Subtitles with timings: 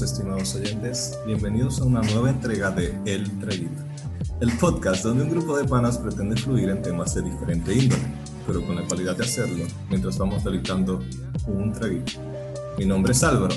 [0.00, 3.82] estimados oyentes, bienvenidos a una nueva entrega de El Traguito,
[4.40, 8.02] el podcast donde un grupo de panas pretende fluir en temas de diferente índole,
[8.46, 11.02] pero con la cualidad de hacerlo mientras vamos deleitando
[11.46, 12.12] un traguito.
[12.78, 13.54] Mi nombre es Álvaro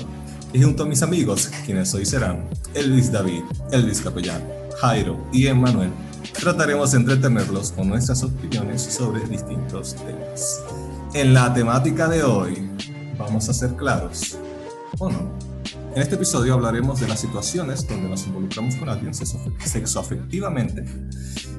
[0.52, 4.42] y junto a mis amigos, quienes hoy serán Elvis David, Elvis Capellán,
[4.78, 5.90] Jairo y Emmanuel,
[6.38, 10.62] trataremos de entretenerlos con nuestras opiniones sobre distintos temas.
[11.14, 12.68] En la temática de hoy,
[13.16, 14.36] vamos a ser claros,
[14.98, 15.45] ¿o no?
[15.96, 20.84] En este episodio hablaremos de las situaciones donde nos involucramos con alguien sexoafectivamente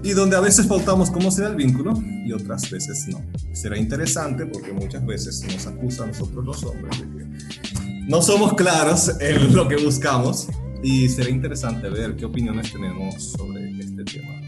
[0.04, 3.20] y donde a veces pautamos cómo será el vínculo y otras veces no.
[3.54, 7.26] Será interesante porque muchas veces nos acusa a nosotros los hombres de que
[8.06, 10.48] no somos claros en lo que buscamos
[10.84, 14.40] y será interesante ver qué opiniones tenemos sobre este tema.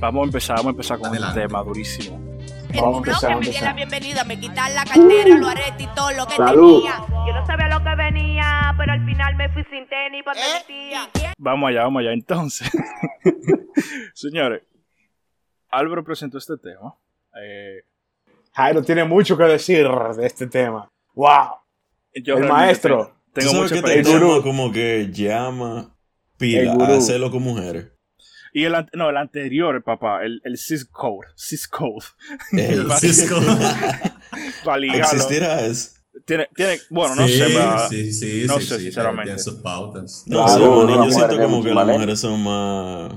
[0.00, 2.18] vamos a empezar, vamos a empezar con un tema durísimo.
[2.72, 6.12] El vamos a me di la bienvenida, me quitan la cartera, los aretes y todo
[6.12, 7.04] lo que tenía.
[7.26, 11.32] Yo no sabía lo que venía, pero al final me fui sin tenis porque ¿Eh?
[11.38, 12.12] Vamos allá, vamos allá.
[12.12, 12.70] Entonces,
[14.14, 14.62] señores,
[15.70, 16.94] Álvaro presentó este tema.
[17.42, 17.82] Eh,
[18.52, 20.86] Jairo tiene mucho que decir de este tema.
[21.14, 21.60] ¡Wow!
[22.12, 23.16] el maestro.
[23.32, 24.42] Tengo, mucho que el gurú.
[24.42, 25.96] como que llama
[26.36, 27.90] pila a hacerlo con mujeres.
[28.52, 31.20] Y el, no, el anterior, papá, el, el Cisco.
[31.36, 31.96] Cisco.
[32.52, 33.40] El Cisco.
[34.94, 35.93] ¿Existirá eso?
[36.24, 37.48] Tiene, tiene, bueno, no sé,
[37.90, 39.24] sí, sí, no sí, sé, sinceramente.
[39.24, 40.24] Tiene sus pautas.
[40.26, 43.12] No sé, yo siento como que las mujeres son más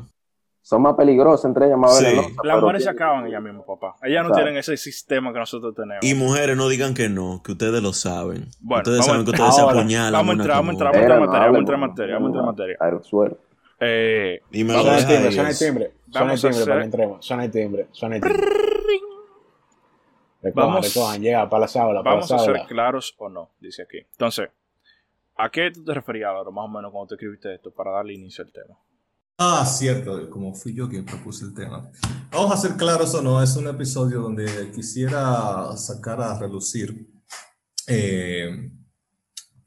[0.68, 2.06] son más peligrosas entre ellas, más sí.
[2.44, 3.96] Las mujeres se acaban ellas mismas, papá.
[4.04, 6.04] Ellas no tienen ese sistema que nosotros tenemos.
[6.04, 8.50] Y mujeres no digan que no, que ustedes lo saben.
[8.60, 10.12] Bueno, ustedes saben que ustedes se apuñalan.
[10.12, 11.80] Vamos a entrar, vamos a entrar, vamos a entrar en materia, vamos a entrar en
[11.80, 12.78] materia, vamos a entrar en materia.
[12.82, 13.38] Aerosuelo.
[13.80, 15.92] Eh, y me suena el timbre, suena el timbre.
[16.12, 17.26] Suena el timbre para que entremos.
[17.26, 18.48] Suena el timbre, suena el timbre.
[20.42, 22.02] Recojan, vamos, recojan, llega para la sala.
[22.02, 24.00] Vamos a ser claros o no, dice aquí.
[24.12, 24.50] Entonces,
[25.36, 28.14] ¿a qué tú te referías, ahora, más o menos, cuando te escribiste esto para darle
[28.14, 28.78] inicio al tema?
[29.40, 31.92] Ah, cierto, como fui yo quien propuse el tema.
[32.32, 37.08] Vamos a ser claros o no, es un episodio donde quisiera sacar a relucir
[37.88, 38.72] eh,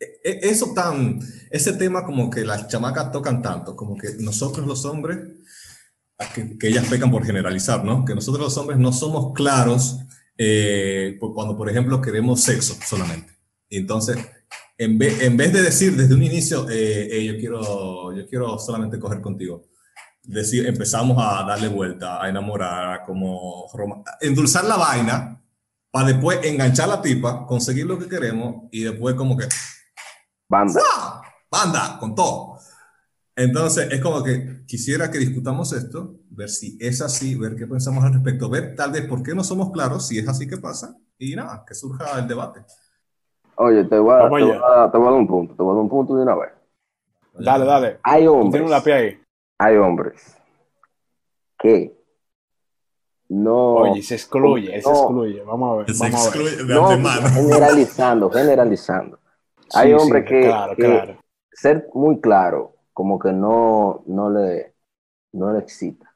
[0.00, 4.84] e-, eso tan, ese tema como que las chamacas tocan tanto, como que nosotros los
[4.84, 5.18] hombres,
[6.34, 8.04] que, que ellas pecan por generalizar, ¿no?
[8.04, 10.00] Que nosotros los hombres no somos claros
[10.42, 13.30] eh, cuando, por ejemplo, queremos sexo solamente.
[13.68, 14.16] Entonces,
[14.78, 19.20] en, en vez de decir desde un inicio, eh, yo, quiero, yo quiero solamente coger
[19.20, 19.66] contigo,
[20.22, 23.66] decir, empezamos a darle vuelta, a enamorar, a como
[24.22, 25.42] endulzar la vaina,
[25.90, 29.46] para después enganchar a la tipa, conseguir lo que queremos y después como que...
[30.48, 30.80] Banda.
[31.50, 32.59] Banda, con todo.
[33.40, 38.04] Entonces, es como que quisiera que discutamos esto, ver si es así, ver qué pensamos
[38.04, 40.94] al respecto, ver tal vez por qué no somos claros, si es así que pasa,
[41.18, 42.60] y nada, que surja el debate.
[43.56, 45.72] Oye, te voy, a, te, voy a, te voy a, dar un punto, te voy
[45.72, 46.50] a dar un punto de una vez.
[47.38, 47.98] Dale, dale.
[48.02, 48.62] Hay hombres.
[48.62, 49.18] una ahí.
[49.58, 50.36] Hay hombres
[51.58, 51.96] que
[53.30, 53.74] no.
[53.76, 55.42] Oye, se excluye, se excluye.
[55.44, 55.94] Vamos a ver.
[55.94, 56.66] Se vamos excluye a ver.
[56.66, 57.28] de no, antemano.
[57.30, 59.18] generalizando, generalizando.
[59.72, 61.16] Hay Sí, hombres sí, que, claro, que claro.
[61.52, 64.74] ser muy claro, como que no, no le,
[65.32, 66.14] no le excita.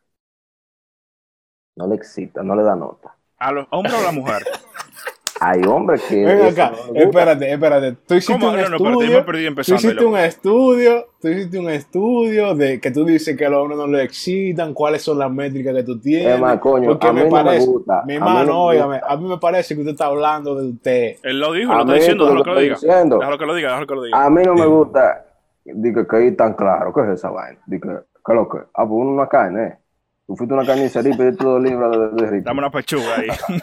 [1.76, 3.16] No le excita, no le da nota.
[3.38, 4.42] ¿A los hombres o a la mujer?
[5.40, 6.24] Hay hombres que.
[6.24, 7.92] Ven acá, no espérate, espérate.
[8.06, 8.48] Tú hiciste ¿Cómo?
[8.48, 9.02] un No, no, estudio.
[9.10, 13.36] yo me perdí tú hiciste un estudio, tú hiciste un estudio de que tú dices
[13.36, 16.34] que a los hombres no les excitan, cuáles son las métricas que tú tienes.
[16.34, 18.52] Es más, coño, porque a mí me no me parece, gusta, mi hermano, no me
[18.52, 21.16] óigame, a mí me parece que usted está hablando de usted.
[21.22, 22.74] Él lo dijo, A lo está diciendo, déjalo lo que lo diga.
[22.74, 23.18] diciendo.
[23.18, 24.24] Déjalo que lo diga, déjalo que lo diga.
[24.24, 25.26] A mí no me gusta.
[25.64, 26.92] Digo que ahí tan claro.
[26.92, 27.60] ¿Qué es esa vaina?
[27.66, 28.58] Digo, ¿qué es lo que?
[28.74, 29.78] Ah, pues uno una carne, ¿eh?
[30.26, 32.44] Tú fuiste a una carnicería y pediste dos libras de, de rico.
[32.44, 33.28] Dame una pechuga ahí.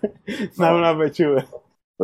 [0.56, 1.44] Dame una pechuga.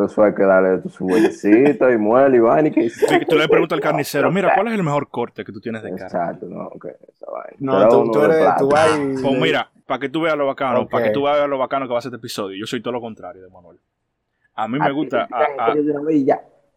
[0.05, 2.91] Eso hay que darle su huellecita y muele y vaina y que...
[2.91, 5.59] Sí, que tú le preguntas al carnicero, mira, ¿cuál es el mejor corte que tú
[5.61, 6.05] tienes de carne?
[6.05, 7.57] Exacto, no, ok, esa vaina.
[7.59, 10.87] No, tú, tú eres, tú vas y- Pues mira, para que tú veas lo bacano,
[10.87, 12.93] para que tú veas lo bacano que va a ser este episodio, yo soy todo
[12.93, 13.79] lo contrario de Manuel.
[14.55, 15.73] A mí me gusta, que- a- a-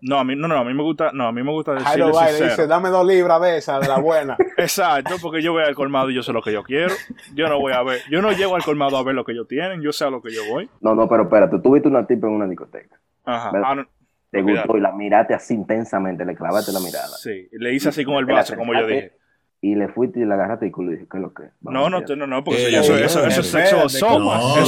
[0.01, 2.07] no, a mí, no, no, a mí me gusta, no, a mí me gusta Jairo
[2.07, 2.49] decirle va y le sincero.
[2.51, 4.37] dice, dame dos libras de esa, de la buena.
[4.57, 6.93] Exacto, porque yo voy al colmado y yo sé lo que yo quiero.
[7.35, 9.47] Yo no voy a ver, yo no llego al colmado a ver lo que ellos
[9.47, 10.69] tienen, yo sé a lo que yo voy.
[10.81, 12.99] No, no, pero espérate, tú viste una tipa en una discoteca.
[13.25, 13.51] Ajá.
[13.63, 13.85] Ah, no,
[14.31, 17.07] Te gustó y la miraste así intensamente, le clavaste la mirada.
[17.17, 19.18] sí, le hice así con el vaso, como yo dije.
[19.61, 21.43] Y le fuiste y le agarraste y le dije, ¿qué es lo que?
[21.43, 21.49] es?
[21.59, 23.75] Vamos No, a no, no, no, porque Eh, eso, eh, eso, eso es sexo.
[23.75, 24.19] No, Eso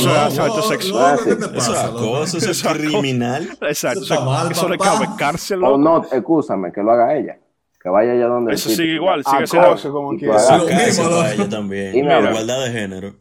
[0.10, 1.16] no, es acto no, sexual.
[1.18, 3.48] no, ¿qué te Eso es acoso, eso es Eso criminal.
[3.62, 5.64] Exacto, Eso eso le cabe cárcel.
[5.64, 5.78] O loco.
[5.78, 7.38] no, excúsame, que lo haga ella.
[7.82, 8.54] Que vaya ella donde.
[8.54, 9.70] Eso el sigue igual, sigue siendo.
[9.70, 10.36] Acoso, como Y quiera.
[10.36, 11.96] eso ellos también.
[11.96, 12.00] Y.
[12.00, 13.16] Igualdad de género.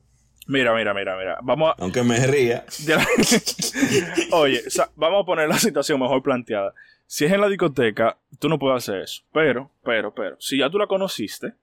[0.48, 1.38] Mira, mira, mira, mira.
[1.42, 1.82] Vamos a.
[1.82, 2.64] Aunque me ría.
[4.32, 4.60] Oye,
[4.96, 6.74] vamos a poner la situación mejor planteada.
[7.12, 9.22] Si es en la discoteca, tú no puedes hacer eso.
[9.32, 11.54] Pero, pero, pero, si ya tú la conociste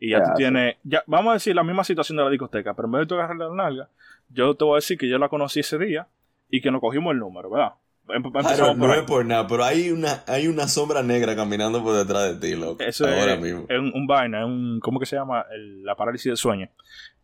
[0.00, 2.74] y ya ¿Qué tú tienes, ya, vamos a decir la misma situación de la discoteca,
[2.74, 3.88] pero en vez de tú agarrarle la nalga,
[4.28, 6.08] yo te voy a decir que yo la conocí ese día
[6.50, 7.74] y que nos cogimos el número, ¿verdad?
[8.08, 8.98] Em- Claro, empezamos por no ahí.
[8.98, 12.56] es por nada, pero hay una, hay una sombra negra caminando por detrás de ti,
[12.56, 12.82] loco.
[12.82, 13.66] Eso ahora es, mismo.
[13.68, 15.46] es un, un vaina, es un, ¿cómo que se llama?
[15.54, 16.68] El- la parálisis del sueño.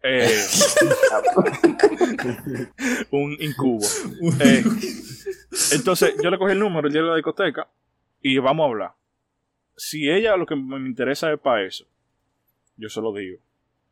[0.06, 0.29] Eh,
[3.11, 3.81] un incubo.
[4.41, 4.62] Eh,
[5.73, 7.67] entonces, yo le cogí el número el día de la discoteca
[8.21, 8.93] y vamos a hablar.
[9.77, 11.87] Si ella lo que me interesa es para eso,
[12.77, 13.39] yo se lo digo.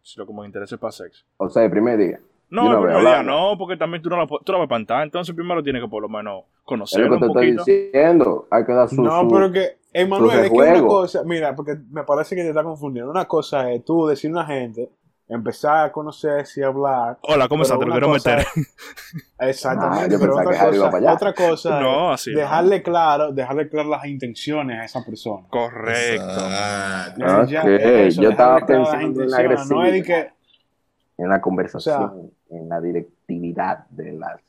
[0.03, 1.25] Si lo que me interesa es para sexo.
[1.39, 2.21] O sea, el primer día.
[2.51, 4.65] No, no el primer día no, porque también tú no la, tú la vas a
[4.65, 5.03] espantar.
[5.05, 7.65] Entonces, primero tienes que por lo menos Es conocerlo lo que te un estoy poquito.
[7.65, 8.49] diciendo.
[8.51, 9.03] Hay que dar su.
[9.03, 12.63] No, pero que, Emanuel, es que una cosa, mira, porque me parece que te está
[12.63, 13.11] confundiendo.
[13.11, 14.91] Una cosa es tú decir a una gente,
[15.35, 17.19] empezar a conocerse y hablar.
[17.23, 17.79] Hola, ¿cómo estás?
[17.79, 18.47] Te lo quiero cosa meter.
[19.39, 21.15] Exactamente, Ah, yo pero otra que Harry iba cosa, para allá.
[21.15, 22.39] otra cosa No, es así no.
[22.39, 25.47] dejarle claro, dejarle claras las intenciones a esa persona.
[25.49, 26.25] Correcto.
[26.29, 27.69] Ah, Ya, ok.
[27.69, 30.27] eso, Yo estaba pensando en la intenciones, No es de agresividad.
[31.17, 34.41] que, en la conversación, en la directividad de las,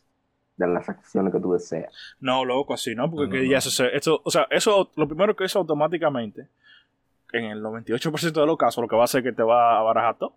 [0.57, 1.93] de las acciones que tú deseas.
[2.19, 3.09] No, loco, así, ¿no?
[3.09, 3.57] Porque No, que no, ya no.
[3.59, 6.47] eso, se- esto, o sea, eso, lo primero que eso automáticamente,
[7.31, 9.79] en el 98% de los casos, lo que va a hacer es que te va
[9.79, 10.35] a barajar todo.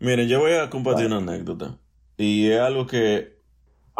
[0.00, 1.78] Miren, yo voy a compartir una anécdota.
[2.16, 3.38] Y es algo que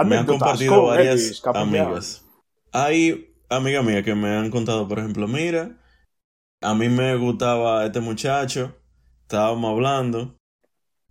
[0.01, 2.25] me han compartido varias X, amigas.
[2.73, 5.77] Hay amigas mías que me han contado, por ejemplo, mira,
[6.61, 8.77] a mí me gustaba este muchacho,
[9.23, 10.37] estábamos hablando,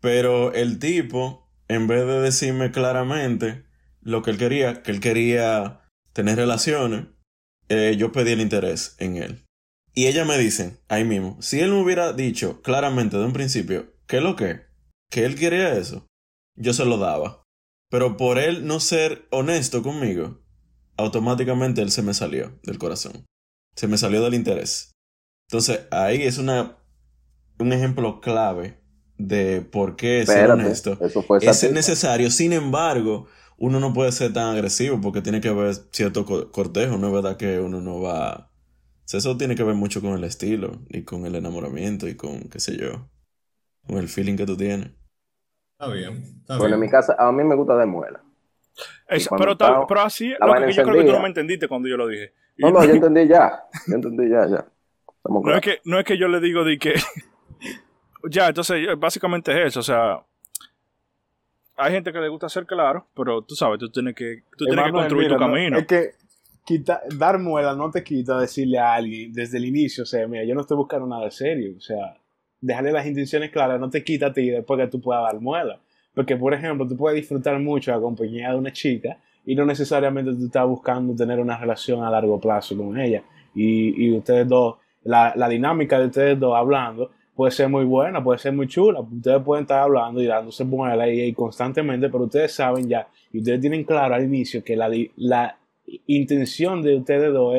[0.01, 3.65] pero el tipo, en vez de decirme claramente
[4.01, 5.81] lo que él quería, que él quería
[6.13, 7.07] tener relaciones,
[7.69, 9.43] eh, yo pedí el interés en él.
[9.93, 13.93] Y ella me dice, ahí mismo, si él me hubiera dicho claramente de un principio,
[14.05, 14.66] ¿qué es lo que?
[15.09, 16.05] Que él quería eso,
[16.55, 17.43] yo se lo daba.
[17.89, 20.39] Pero por él no ser honesto conmigo,
[20.97, 23.25] automáticamente él se me salió del corazón.
[23.75, 24.91] Se me salió del interés.
[25.49, 26.77] Entonces, ahí es una
[27.59, 28.79] un ejemplo clave
[29.17, 32.29] de por qué ser honesto eso fue es necesario.
[32.29, 33.27] Sin embargo,
[33.57, 36.97] uno no puede ser tan agresivo porque tiene que haber cierto co- cortejo.
[36.97, 38.51] No es verdad que uno no va.
[38.51, 42.15] O sea, Eso tiene que ver mucho con el estilo y con el enamoramiento y
[42.15, 43.09] con, qué sé yo,
[43.87, 44.89] con el feeling que tú tienes.
[45.79, 46.23] Está bien.
[46.41, 48.21] Está Bueno, en mi casa, a mí me gusta de muela.
[49.07, 51.87] Pero, tal- estaba- pero así, vaina que yo creo que tú no me entendiste cuando
[51.87, 52.33] yo lo dije.
[52.57, 53.63] Y No, no, yo entendí ya.
[53.87, 54.65] Yo entendí ya, ya.
[55.17, 56.93] Estamos no, es que, no es que yo le digo de que...
[58.29, 60.19] ya, entonces, yo- básicamente es eso, o sea...
[61.79, 64.83] Hay gente que le gusta ser claro, pero tú sabes, tú tienes que, tú tienes
[64.85, 65.77] que construir mira, tu no, camino.
[65.77, 66.11] es que
[66.65, 70.43] quita- dar muela no te quita decirle a alguien desde el inicio, o sea, mira,
[70.43, 72.17] yo no estoy buscando nada serio, o sea,
[72.61, 75.79] dejarle las intenciones claras no te quita a ti después que tú puedas dar muela.
[76.13, 80.33] Porque, por ejemplo, tú puedes disfrutar mucho la compañía de una chica y no necesariamente
[80.33, 83.23] tú estás buscando tener una relación a largo plazo con ella.
[83.53, 88.23] Y, y ustedes dos, la, la dinámica de ustedes dos hablando puede ser muy buena,
[88.23, 88.99] puede ser muy chula.
[88.99, 93.37] Ustedes pueden estar hablando y dándose muela y, y constantemente, pero ustedes saben ya, y
[93.37, 95.55] ustedes tienen claro al inicio que la, la
[96.07, 97.55] intención de ustedes dos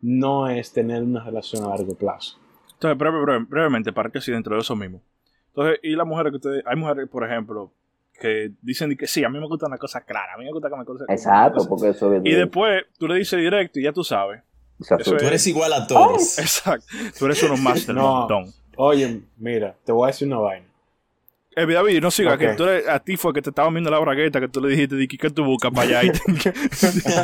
[0.00, 2.38] no es tener una relación a largo plazo.
[2.80, 5.02] Entonces, breve- breve- brevemente, para que sí, dentro de eso mismo.
[5.48, 7.72] Entonces, y las mujeres que ustedes, hay mujeres, por ejemplo,
[8.20, 10.68] que dicen que sí, a mí me gusta una cosa clara, a mí me gusta
[10.70, 13.92] que me cosa Exacto, porque eso es Y después tú le dices directo y ya
[13.92, 14.42] tú sabes.
[14.80, 14.98] asusta.
[15.18, 16.38] Tú eres igual a todos.
[16.38, 16.86] Exacto.
[17.18, 18.20] Tú eres uno más del No.
[18.20, 18.44] montón.
[18.76, 20.66] Oye, mira, te voy a decir una vaina.
[21.62, 23.98] Eh, David, no siga, que tú eres- a ti fue que te estaba viendo la
[23.98, 26.02] bragueta, que tú le dijiste, Dicky, ¿qué tú buscas para allá?
[26.12, 26.12] Y,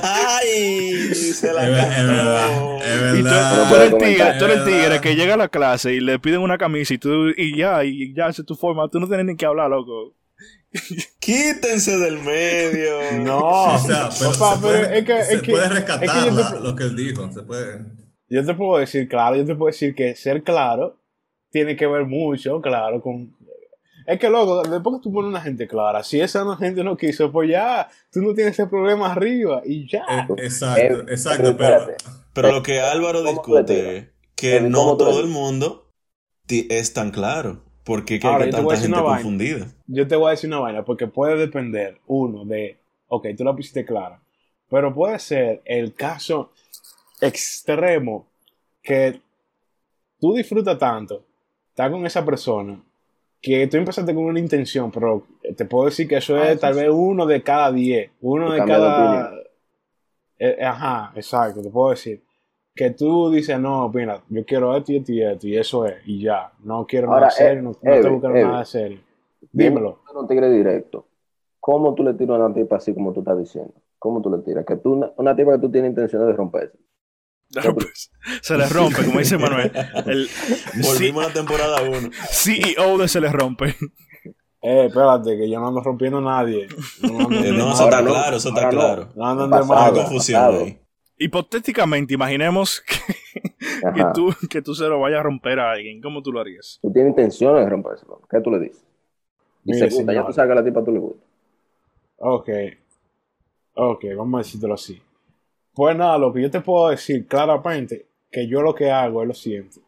[0.03, 1.15] ¡Ay!
[1.15, 2.77] Se la Es ver- es verdad.
[2.83, 3.69] Es y tú, verdad.
[3.69, 4.39] tú eres el tigre, comentar.
[4.39, 5.01] tú eres el Es tigre verdad.
[5.03, 8.13] que llega a la clase y le piden una camisa y tú, y ya, y
[8.15, 8.89] ya, esa es tu forma.
[8.91, 10.15] Tú no tienes ni que hablar, loco.
[11.21, 13.13] Quítense del medio.
[13.23, 13.39] No,
[13.75, 16.33] O sea, pero se pero puede, es que, se es que, puede es que rescatar
[16.33, 17.31] la- te, lo que él dijo.
[17.33, 17.85] Se puede.
[18.29, 20.99] yo te puedo decir, claro, yo te puedo decir que ser claro
[21.51, 23.33] tiene que ver mucho, claro, con...
[24.07, 26.97] Es que, loco, después que tú pones una gente clara, si esa no- gente no
[26.97, 30.05] quiso, pues ya, tú no tienes ese problema arriba y ya.
[30.09, 31.57] Eh, exacto, Eh, exacto.
[31.57, 31.87] pero
[32.35, 35.89] Pero, lo que Álvaro ¿Cómo tú le discute que ¿Cómo no todo el mundo
[36.49, 37.63] es tan claro.
[37.85, 39.17] Porque que Ahora, hay tanta gente vaina.
[39.23, 39.67] confundida.
[39.87, 43.55] yo te voy a decir una vaina, porque puede depender, uno, de, ok, tú la
[43.55, 44.21] pusiste clara,
[44.71, 46.51] pero puede ser el caso
[47.21, 48.27] extremo
[48.83, 49.21] que
[50.21, 51.25] tú disfrutas tanto,
[51.71, 52.81] estás con esa persona,
[53.45, 55.23] que tú empezaste con una intención, pero
[55.57, 56.81] te puedo decir que eso Ah, es tal sí.
[56.81, 58.95] vez uno de cada diez, uno de de cada...
[59.27, 59.45] opinión.
[60.39, 62.23] Eh, eh, ajá, exacto, te puedo decir.
[62.75, 65.95] Que tú dices, no, mira, yo quiero esto y esto y esto, y eso es,
[66.07, 68.49] y ya, no quiero Ahora, nada serio, eh, no, no buscando Evi.
[68.49, 68.99] nada serio.
[69.53, 69.99] Dímelo.
[70.15, 71.07] Un tigre directo.
[71.61, 73.73] ¿Cómo tú le tiras a una tipa así como tú estás diciendo?
[73.99, 74.65] ¿Cómo tú le tiras?
[74.67, 76.79] Que tú, una, una tipa que tú tienes intenciones de romperse.
[78.43, 79.71] Se le rompe, como dice Manuel.
[80.07, 80.29] El
[80.83, 82.11] Volvimos a la temporada 1.
[82.31, 83.75] CEO de se le rompe.
[84.63, 86.69] Eh, espérate, que yo no ando rompiendo a nadie.
[87.03, 89.09] No, ando- Eh, no, eso está no, claro, eso está claro.
[89.15, 90.79] no ando de confusión ahí.
[91.19, 96.01] Hipotéticamente, imaginemos que, tú, que tú se lo vayas a romper a alguien.
[96.01, 96.79] ¿Cómo tú lo harías?
[96.83, 98.21] Tú tienes intenciones de rompérselo.
[98.29, 98.83] ¿Qué tú le dices?
[99.65, 101.25] Y Mire, segunda, ya tú sabes que a la tipa tú le gusta.
[102.17, 102.49] Ok.
[103.75, 105.01] Ok, vamos a decírtelo así.
[105.75, 109.29] Pues nada, lo que yo te puedo decir claramente, que yo lo que hago es
[109.29, 109.81] lo siguiente.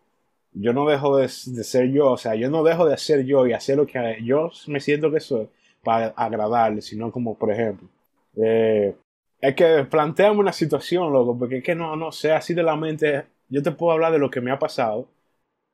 [0.53, 3.47] Yo no dejo de, de ser yo, o sea, yo no dejo de hacer yo
[3.47, 5.49] y hacer lo que yo me siento que soy
[5.85, 7.89] para agradarle, sino como, por ejemplo,
[8.37, 8.97] eh,
[9.41, 12.77] es que planteame una situación, loco, porque es que no, no sé, así de la
[12.77, 15.09] mente, yo te puedo hablar de lo que me ha pasado,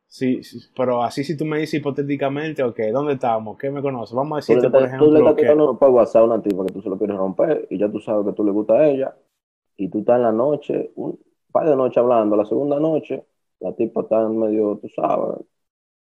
[0.08, 3.58] sí, sí, pero así si tú me dices hipotéticamente, ok, ¿dónde estamos?
[3.58, 4.14] ¿Qué me conoces?
[4.16, 5.58] Vamos a Tú decirte, por estás- tú le ejemplo, estás que...
[5.80, 8.26] por WhatsApp a una tipa que tú se lo quieres romper y ya tú sabes
[8.26, 9.14] que tú le gusta a ella
[9.84, 11.18] y tú estás en la noche, un
[11.52, 13.24] par de noches hablando, la segunda noche,
[13.60, 15.38] la tipa está en medio, tú sabes,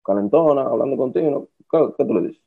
[0.04, 1.48] calentona, hablando contigo.
[1.70, 2.42] ¿Qué, qué tú le dices?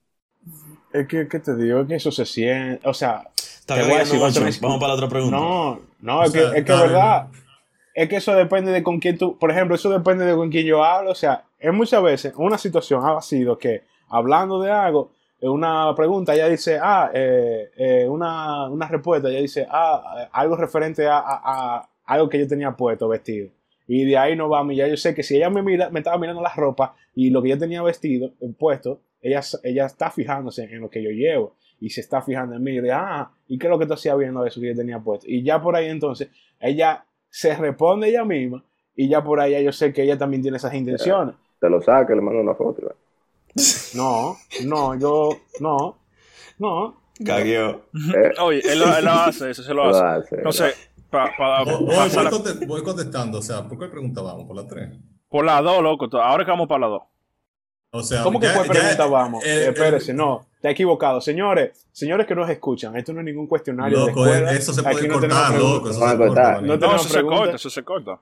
[0.94, 1.80] Es que, ¿qué te digo?
[1.82, 2.88] Es que eso se siente.
[2.88, 3.28] O sea,
[3.66, 5.38] Te voy a decir, vez- Vamos para la otra pregunta.
[5.38, 7.28] no, no, O es sea, que, es que verdad.
[7.94, 9.38] Es que eso depende de con quién tú.
[9.40, 11.12] Por ejemplo, eso depende de con quién yo hablo.
[11.12, 15.12] O sea, es muchas veces una situación ha sido que hablando de algo,
[15.42, 21.08] una pregunta, ella dice, ah, eh, eh, una, una respuesta, ella dice, ah, algo referente
[21.08, 21.42] a, a-
[21.78, 23.50] a algo que yo tenía puesto, vestido.
[23.88, 24.76] Y de ahí no vamos.
[24.76, 27.42] Ya yo sé que si ella me mira, me estaba mirando la ropa y lo
[27.42, 31.56] que yo tenía vestido, eh, puesto, ella, ella está fijándose en lo que yo llevo
[31.80, 32.72] y se está fijando en mí.
[32.72, 35.00] Y de, ah, ¿y qué es lo que tú hacías viendo eso que yo tenía
[35.00, 35.26] puesto?
[35.30, 38.64] Y ya por ahí entonces, ella se responde ella misma
[38.96, 41.36] y ya por ahí ya yo sé que ella también tiene esas intenciones.
[41.60, 42.86] Te lo saca, le manda una foto.
[42.88, 42.94] va.
[43.96, 45.98] No, no, yo, no,
[46.60, 47.02] no.
[47.26, 47.86] Cagueo.
[48.42, 50.36] Oye, él lo, él lo hace, eso se lo Lo hace.
[50.36, 50.74] hace, No sé,
[51.10, 54.46] para Voy, voy- pasar voy la- conte- voy contestando, o sea, ¿por qué preguntábamos?
[54.46, 54.90] Por la 3.
[55.30, 56.08] por las dos, loco.
[56.22, 57.02] Ahora que vamos para las dos.
[57.92, 59.46] O sea, ¿Cómo que ya- fue ya- pregunta vamos?
[59.46, 61.22] eh, Espérese, eh, no, está equivocado.
[61.22, 64.52] Señores, señores que nos escuchan, esto no es ningún cuestionario de Loco, escuela.
[64.52, 65.90] eso se puede cortar, loco.
[65.90, 66.62] Eso No se corta.
[66.62, 68.20] No eso se corta, eso se corta.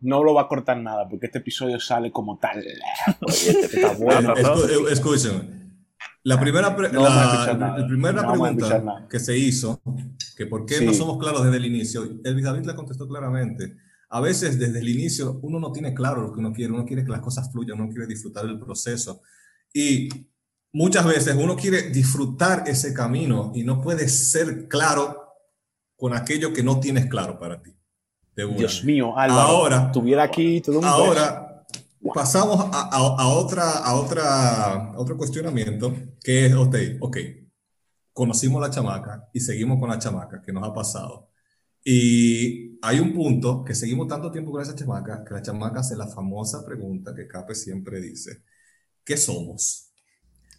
[0.00, 2.58] No lo va a cortar nada porque este episodio sale como tal.
[3.20, 4.34] Oye, este está bueno.
[4.34, 5.54] Escu-.
[6.24, 9.80] La primera, pre- No la, la primera No pregunta que se hizo,
[10.36, 10.86] que por qué Sí.
[10.86, 13.76] no somos claros desde el inicio, el David la contestó claramente.
[14.10, 17.04] A veces desde el inicio uno no tiene claro lo que uno quiere, uno quiere
[17.04, 19.22] que las cosas fluyan, uno quiere disfrutar del proceso.
[19.72, 20.08] Y
[20.72, 25.24] muchas veces uno quiere disfrutar ese camino y no puede ser claro
[25.96, 27.72] con aquello que no tienes claro para ti.
[28.38, 28.56] De una.
[28.56, 30.94] Dios mío, Álvaro, Ahora- estuviera aquí todo un beso.
[30.94, 31.64] Ahora
[32.14, 35.92] pasamos a, a- a otra, a, otra, a otro cuestionamiento
[36.22, 37.16] que es, ok, ok,
[38.12, 41.30] conocimos la chamaca y seguimos con la chamaca que nos ha pasado.
[41.84, 45.96] Y hay un punto que seguimos tanto tiempo con esa chamaca que la chamaca hace
[45.96, 48.44] la famosa pregunta que Cape siempre dice,
[49.04, 49.90] ¿qué somos?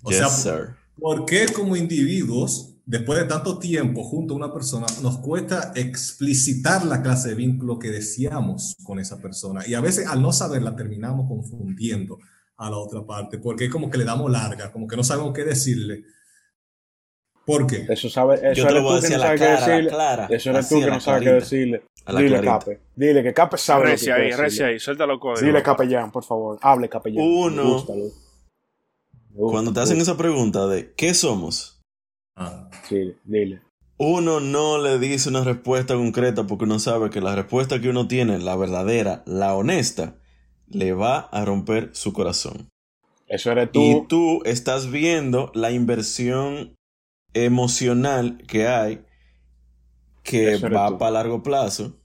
[0.03, 0.75] O yes, sea, sir.
[0.99, 6.83] ¿Por qué como individuos, después de tanto tiempo junto a una persona, nos cuesta explicitar
[6.85, 9.65] la clase de vínculo que deseamos con esa persona?
[9.67, 12.17] Y a veces al no saberla terminamos confundiendo
[12.57, 15.33] a la otra parte, porque es como que le damos larga, como que no sabemos
[15.33, 16.03] qué decirle.
[17.45, 17.85] ¿Por qué?
[17.89, 19.37] Eso sabe, eso Yo te lo eres voy a tú que decir no a la
[19.37, 19.89] sabes qué clara, a la decirle.
[19.89, 20.27] clara.
[20.29, 21.83] Eso eres Así, tú a que la no sabes qué decirle.
[22.05, 22.59] A la Dile, clarita.
[22.59, 22.81] Cape.
[22.95, 25.45] Dile que Cape sabe quiere ahí, recia ahí, suéltalo código.
[25.45, 26.57] Dile, capellán, por favor.
[26.61, 27.23] Hable, capellán.
[27.23, 27.63] Uno.
[27.63, 28.13] Me gusta, Luis.
[29.29, 31.78] Me gusta, Cuando te hacen esa pregunta de ¿qué somos?
[32.39, 33.61] Ah, Sí, dile.
[33.97, 38.07] Uno no le dice una respuesta concreta porque uno sabe que la respuesta que uno
[38.07, 40.15] tiene, la verdadera, la honesta,
[40.69, 42.69] le va a romper su corazón.
[43.27, 43.79] Eso eres tú.
[43.81, 46.75] Y tú estás viendo la inversión
[47.33, 49.05] emocional que hay
[50.23, 51.97] que Eso va para largo plazo.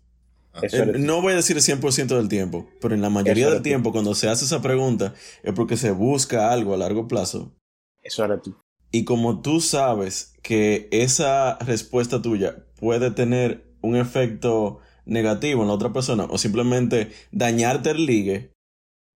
[0.62, 3.52] Eso Eh, no voy a decir el 100% del tiempo, pero en la mayoría Eso
[3.54, 3.64] del tú.
[3.64, 7.52] tiempo cuando se hace esa pregunta es porque se busca algo a largo plazo.
[8.02, 8.54] Eso eres tú.
[8.94, 15.74] Y como tú sabes que esa respuesta tuya puede tener un efecto negativo en la
[15.74, 18.52] otra persona o simplemente dañarte el ligue,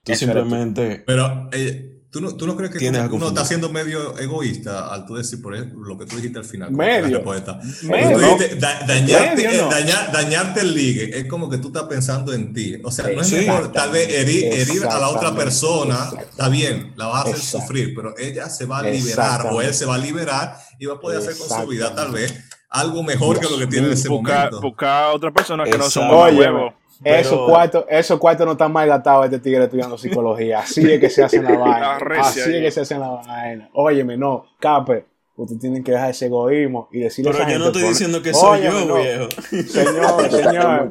[0.04, 1.04] tú Eso simplemente...
[1.06, 5.14] pero eh, ¿tú, no, ¿tú no crees que uno está siendo medio egoísta al tú
[5.16, 6.70] decir, por ejemplo, lo que tú dijiste al final?
[6.72, 7.22] Medio.
[7.22, 8.18] Medio.
[8.18, 9.68] Tú dijiste, da- dañarte, Medio, no.
[9.68, 12.76] eh, dañar- dañarte el ligue es como que tú estás pensando en ti.
[12.84, 16.10] O sea, no es mejor tal vez herir, herir a la otra persona.
[16.20, 19.74] Está bien, la vas a hacer sufrir, pero ella se va a liberar o él
[19.74, 22.34] se va a liberar y va a poder hacer con su vida tal vez
[22.70, 24.60] algo mejor que lo que tiene en ese Buscar, momento.
[24.60, 26.74] buscar a otra persona que no son huevos.
[27.02, 30.60] Pero- Esos cuartos, esos cuartos no están mal gastados este tigre estudiando psicología.
[30.60, 31.96] Así es que se hacen la vaina.
[32.20, 33.68] Así es que se hacen la vaina.
[33.74, 37.58] Óyeme, no, Cape, Ustedes tienen que dejar ese egoísmo y decirle a Pero esa yo
[37.60, 38.94] no gente, estoy pone- diciendo que soy yo, no.
[38.96, 39.28] viejo.
[39.68, 40.88] Señor, señor.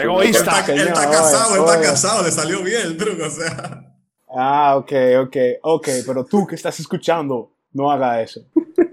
[0.00, 0.20] Egoísta.
[0.22, 1.86] Él está, él señor, está casado, él está oye.
[1.88, 3.94] casado, le salió bien el truco, o sea.
[4.32, 4.92] Ah, ok,
[5.24, 8.42] ok, ok, pero tú que estás escuchando, no haga eso.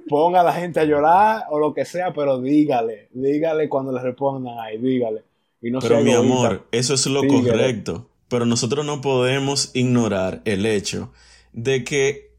[0.10, 4.02] Ponga a la gente a llorar o lo que sea, pero dígale, dígale cuando le
[4.02, 5.22] respondan ahí, dígale.
[5.62, 6.20] Y no Pero mi egoísta.
[6.20, 8.10] amor, eso es lo correcto.
[8.28, 11.12] Pero nosotros no podemos ignorar el hecho
[11.54, 12.36] de que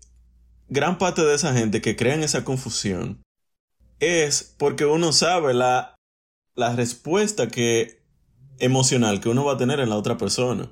[0.68, 3.22] gran parte de esa gente que crea en esa confusión
[4.00, 5.94] es porque uno sabe la,
[6.54, 8.02] la respuesta que
[8.58, 10.70] emocional que uno va a tener en la otra persona.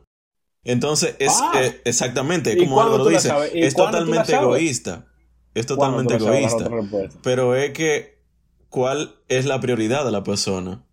[0.65, 1.53] Entonces, es Ah.
[1.63, 5.07] eh, exactamente, ¿Y como Álvaro dice, es totalmente egoísta.
[5.55, 6.69] Es ¿Cuándo totalmente egoísta.
[7.23, 8.19] Pero es que,
[8.69, 10.85] ¿cuál es la prioridad de la persona?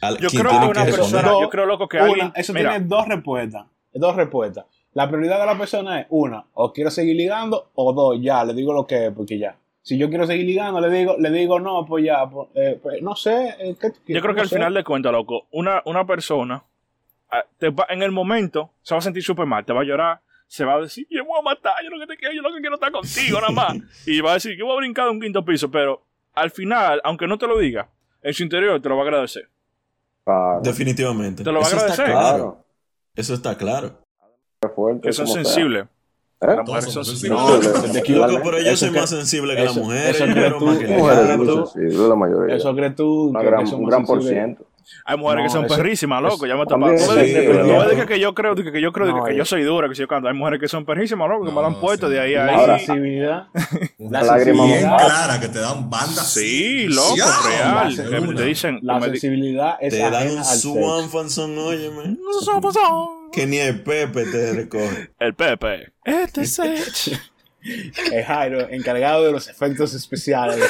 [0.00, 2.84] Al- Yo creo que una persona, yo creo loco que Una, alguien, eso mira, tiene
[2.86, 3.66] dos respuestas.
[3.92, 4.66] Dos respuestas.
[4.92, 8.54] La prioridad de la persona es una, o quiero seguir ligando, o dos, ya, le
[8.54, 9.56] digo lo que es, porque ya.
[9.82, 13.00] Si yo quiero seguir ligando, le digo, le digo no, pues ya, pues, eh, pues,
[13.02, 13.54] no sé.
[13.60, 14.56] eh, ¿qué yo creo que al sé.
[14.56, 16.64] final de cuentas, loco, una, una persona
[17.30, 19.84] ah, te va- en el momento se va a sentir súper mal, te va a
[19.84, 22.34] llorar, se va a decir, yo me voy a matar, yo lo que te quiero,
[22.34, 23.76] yo lo que quiero es estar contigo nada más.
[24.06, 26.02] y va a decir, yo voy a brincar de un quinto piso, pero
[26.34, 27.88] al final, aunque no te lo diga,
[28.22, 29.48] en su interior te lo va a agradecer.
[30.26, 31.44] Claro, Definitivamente.
[31.44, 32.12] Te lo va a Eso está agradecer.
[32.16, 32.58] claro.
[33.14, 33.92] Eso está claro.
[34.74, 35.44] Fuerte, como sea.
[35.44, 35.84] sensibles.
[35.84, 35.88] ¿Eh?
[36.40, 37.38] Las Todos mujeres son somos sensibles.
[38.18, 38.26] No.
[38.26, 42.08] Loco, pero yo Eso soy que- más sensible que eso- eso crees tú.
[42.08, 42.56] la mayoría.
[42.56, 44.64] Eso crees tú que, gran- un gran por ciento.
[45.04, 46.46] Hay mujeres que son eso- perrísimas, loco.
[46.46, 46.86] Ya me topado.
[46.86, 49.06] No es de que- pero- no es de que yo creo, de que yo creo
[49.06, 50.28] de No, que, que yo- soy dura, que sé yo cuando.
[50.28, 52.14] Hay mujeres que son perrísimas, loco, que me lo han puesto sí.
[52.14, 52.58] de ahí a La ahí.
[52.58, 53.46] Ahora- sensibilidad.
[53.98, 56.32] La lágrima bien clara que te dan bandas.
[56.32, 57.16] Sí, loco,
[57.48, 57.94] real.
[57.96, 58.78] Que te dicen.
[58.82, 60.44] La sensibilidad es Te dan un.
[60.44, 62.16] Swan Fanson, óyeme.
[63.32, 65.10] Que ni el Pepe te recoge.
[65.18, 65.92] El Pepe.
[66.04, 66.60] Este es.
[68.12, 70.60] Es Jairo, encargado de los efectos especiales.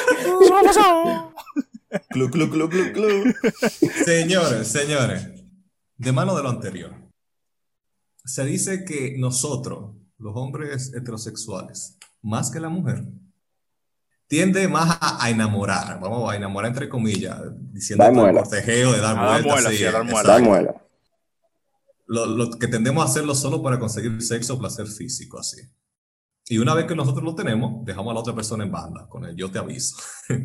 [2.09, 3.33] Clu, clu, clu, clu, clu.
[4.05, 5.27] Señores, señores,
[5.97, 6.93] de mano de lo anterior,
[8.25, 13.05] se dice que nosotros, los hombres heterosexuales, más que la mujer,
[14.27, 19.17] tiende más a, a enamorar, vamos a enamorar entre comillas, diciendo el cortejeo de dar
[19.17, 19.63] A dar vueltas.
[19.63, 20.39] muela, sí, dar muela.
[20.39, 20.83] Muela.
[22.07, 25.61] Lo, lo que tendemos a hacerlo solo para conseguir sexo o placer físico, así.
[26.49, 29.25] Y una vez que nosotros lo tenemos, dejamos a la otra persona en banda, con
[29.25, 29.97] el yo te aviso.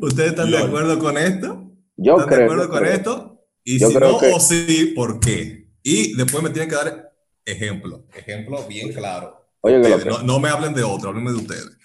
[0.00, 1.70] ¿Ustedes están de acuerdo con esto?
[1.96, 2.92] Yo ¿Están de acuerdo yo con creo.
[2.92, 3.42] esto?
[3.64, 5.68] Y Yo si creo no que- o sí, ¿por qué?
[5.82, 7.12] Y después me tienen que dar
[7.44, 8.04] ejemplo.
[8.14, 9.44] Ejemplo bien claro.
[9.60, 10.22] Oye, que lo Ustedes, que.
[10.24, 11.78] no, no me hablen de otro, háblenme de ustedes.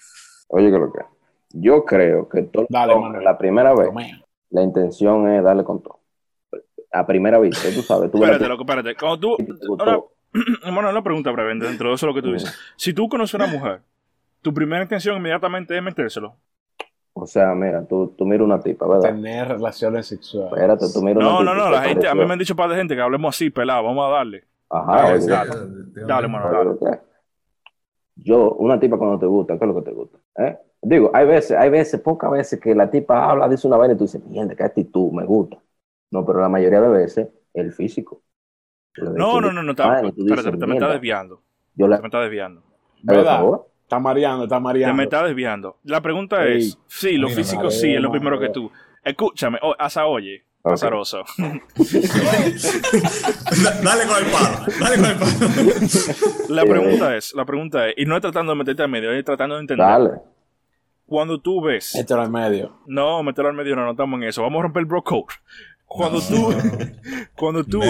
[0.48, 1.00] Oye, que lo que.
[1.54, 3.24] Yo creo que todo Dale, Manuel.
[3.24, 3.88] la primera vez,
[4.50, 6.00] la intención es darle con todo.
[6.92, 8.10] A primera vista, tú sabes.
[8.10, 8.94] Tú Espérate, loco, espérate.
[8.94, 9.36] Cuando tú.
[9.78, 9.98] Ahora,
[10.72, 12.54] bueno, una pregunta breve dentro de eso lo que tú dices.
[12.76, 13.80] Si tú conoces a una mujer,
[14.42, 16.36] tu primera intención inmediatamente es metérselo.
[17.14, 19.10] O sea, mira, tú, tú miras una tipa, ¿verdad?
[19.10, 20.52] Tener relaciones sexuales.
[20.52, 21.54] Espérate, tú miras una No, tipa.
[21.54, 23.00] no, no, y la te gente, a mí me han dicho par de gente que
[23.02, 24.44] hablemos así, pelado, vamos a darle.
[24.70, 25.54] Ajá, dale.
[26.06, 26.70] Dale, mano, dale.
[26.70, 26.98] Oye, ¿qué?
[28.16, 30.18] Yo, una tipa cuando te gusta, ¿qué es lo que te gusta?
[30.38, 30.58] ¿Eh?
[30.80, 33.96] Digo, hay veces, hay veces, pocas veces que la tipa habla, dice una vaina y
[33.98, 35.58] tú dices, mierda, qué actitud, me gusta.
[36.10, 38.22] No, pero la mayoría de veces, el físico.
[38.96, 40.12] No, no, no, no, espérate,
[40.58, 41.42] te me está desviando.
[41.74, 41.96] Yo la...
[41.96, 42.62] Te me está desviando.
[43.06, 43.42] Por ¿Verdad?
[43.92, 44.96] Está mareando, está Te mareando.
[44.96, 45.76] me está desviando.
[45.84, 46.68] La pregunta Ey.
[46.68, 48.72] es, sí, lo físico sí es lo primero que tú.
[49.04, 50.72] Escúchame, oh, hasta oye, Ok.
[50.72, 51.22] azaroso.
[51.36, 51.60] dale
[54.06, 55.30] con el palo, dale con el palo.
[56.48, 59.22] La pregunta es, la pregunta es, y no es tratando de meterte al medio, es
[59.26, 59.86] tratando de entender.
[59.86, 60.10] Dale.
[61.04, 62.78] Cuando tú ves, era el medio.
[62.86, 65.34] no, meterlo al medio, no, no estamos en eso, vamos a romper el bro code.
[65.96, 66.54] Cuando tú,
[67.34, 67.82] cuando tú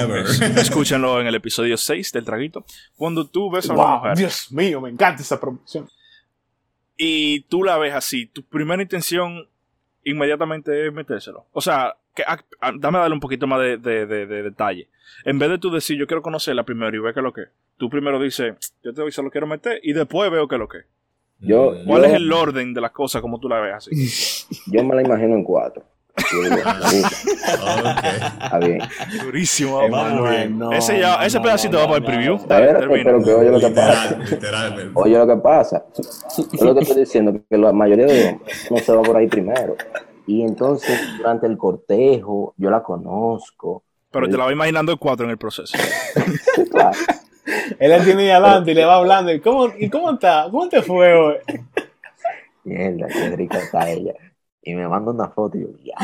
[0.56, 2.64] escúchenlo en el episodio 6 del traguito,
[2.96, 5.88] cuando tú ves a una Wow, mujer Dios mío, me encanta esa promoción.
[6.96, 9.48] y tú la ves así, tu primera intención
[10.04, 11.46] inmediatamente es metérselo.
[11.52, 14.42] O sea, que, ah, ah, dame a darle un poquito más de, de- de- de
[14.42, 14.88] detalle.
[15.24, 17.42] En vez de tú decir, yo quiero conocerla primero y ver qué es lo que
[17.42, 20.58] es, tú primero dices, yo te se lo quiero meter y después veo qué es
[20.58, 20.86] lo que es.
[21.38, 24.54] Yo, ¿Cuál yo, es el orden de las cosas como tú la ves así?
[24.66, 25.84] yo me la imagino en cuatro.
[28.42, 28.81] Está bien.
[29.22, 32.38] Durísimo, Emanuel, no, ese ya, ese no, pedacito no, va para el no, preview.
[32.46, 34.18] Dale, pero que oye lo que pasa.
[34.94, 35.85] Oye lo que pasa.
[36.53, 39.16] Yo lo que estoy diciendo es que la mayoría de hombres no se va por
[39.16, 39.77] ahí primero.
[40.27, 43.83] Y entonces, durante el cortejo, yo la conozco.
[44.11, 45.77] Pero te la va imaginando en cuatro en el proceso.
[46.70, 46.98] Claro.
[47.79, 49.33] Él la tiene ahí adelante y le va hablando.
[49.33, 50.46] ¿Y cómo, ¿Y cómo está?
[50.51, 51.37] ¿Cómo te fue hoy?
[52.64, 54.14] Mierda, qué rica está ella.
[54.62, 55.94] Y me manda una foto y yo, ya.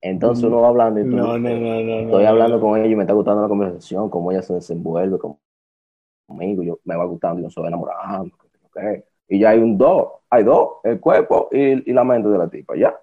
[0.00, 2.02] Entonces uno va hablando y tú, No, no, no, no.
[2.04, 5.38] estoy hablando con ella y me está gustando la conversación, cómo ella se desenvuelve con-
[6.26, 8.36] conmigo, yo me va gustando y yo enamorando.
[8.38, 10.12] que- que- Y ya hay un dos.
[10.30, 12.94] hay dos, el cuerpo y, y la mente de la tipa, ya.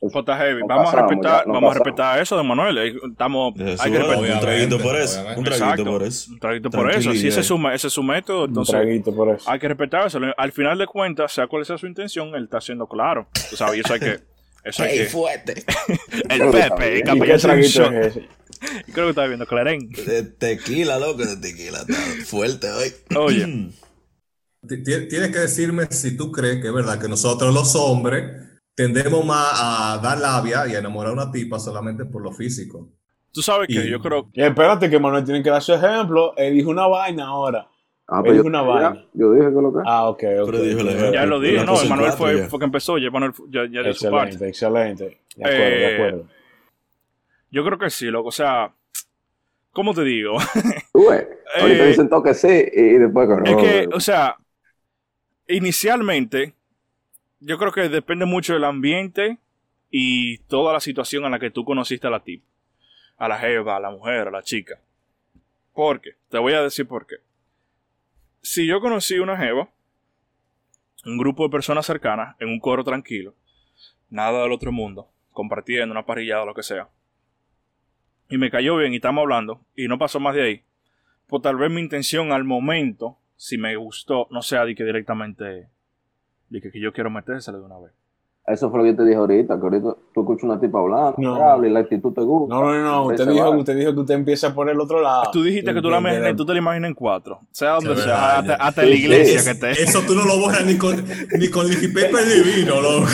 [0.00, 0.62] J heavy.
[0.66, 2.78] Vamos a respetar, vamos a respetar eso de Manuel.
[3.12, 4.34] Estamos, hay que respetar.
[4.34, 5.24] Un traguito por eso.
[5.36, 6.32] Un traguito por eso.
[6.32, 7.12] Un traguito por eso.
[7.12, 8.74] Si ese es, su, ese es su método, entonces.
[8.74, 9.50] Un traguito por eso.
[9.50, 10.18] Hay que respetar eso.
[10.36, 13.28] Al final de cuentas, sea cual sea su intención, él está siendo claro.
[13.50, 14.20] Tú sabes, y eso hay que.
[14.64, 15.04] Eso hay ¡Ey, que.
[15.06, 15.64] fuerte!
[16.28, 18.28] el Pepe, el ¿Y qué capellán es ese?
[18.92, 19.88] Creo que estaba viendo Clarén.
[19.90, 21.78] De tequila, loco, de tequila.
[21.80, 21.94] Está
[22.26, 22.92] fuerte hoy.
[23.16, 23.46] Oye.
[24.68, 28.49] Ti- ti- Tienes que decirme si tú crees que es verdad que nosotros los hombres
[28.82, 32.88] tendemos más a dar labia y a enamorar a una tipa solamente por lo físico.
[33.32, 34.28] Tú sabes que Y- yo creo.
[34.32, 36.34] Y espérate que Manuel tiene que dar su ejemplo.
[36.36, 37.68] Él dijo una vaina ahora.
[38.08, 39.04] Ah, Él pero dijo yo, una vaina.
[39.12, 39.78] yo dije que lo que.
[39.86, 40.46] Ah, ok, ok.
[40.50, 41.12] Pero dijo el ejemplo.
[41.12, 43.82] Ya lo Pero dije, la no, Manuel fue, fue que empezó, ya Manuel ya, ya
[43.82, 44.48] dio su parte.
[44.48, 45.20] Excelente, excelente.
[45.36, 46.26] De acuerdo, de Eh, acuerdo.
[47.52, 48.28] Yo creo que sí, loco.
[48.28, 48.72] O sea,
[49.72, 50.38] ¿cómo te digo?
[50.92, 51.26] Tú ves,
[51.60, 53.44] ahorita Eh, dicen todo que sí y después que no.
[53.44, 54.36] Es que, o sea,
[55.46, 56.54] inicialmente,
[57.40, 59.38] yo creo que depende mucho del ambiente
[59.90, 62.46] y toda la situación en la que tú conociste a la tipa,
[63.16, 64.80] a la jeva, a la mujer, a la chica.
[65.74, 66.10] ¿Por qué?
[66.28, 67.16] Te voy a decir por qué.
[68.42, 69.68] Si yo conocí una jeva,
[71.04, 73.34] un grupo de personas cercanas, en un coro tranquilo,
[74.10, 76.88] nada del otro mundo, compartiendo una parrillada o lo que sea,
[78.28, 80.62] y me cayó bien y estamos hablando, y no pasó más de ahí,
[81.26, 85.68] pues tal vez mi intención al momento, si me gustó, no sea de que directamente,
[86.50, 87.92] de que, que yo quiero metérsela de una vez.
[88.46, 91.14] Eso fue lo que yo te dije ahorita, que ahorita tú escuchas una tipa hablando,
[91.18, 91.34] No.
[91.36, 92.52] habla y la actitud te gusta.
[92.52, 93.04] No, no, no.
[93.06, 95.30] Usted dijo, usted dijo que usted empieza por el otro lado.
[95.32, 98.40] Tú dijiste que tú, la imaginas, tú te la imaginas en cuatro, sea donde sea,
[98.40, 100.96] verdad, hasta, la iglesia Es- que te, Eso tú no lo borras ni con,
[101.38, 103.06] ni con paper divino, loco.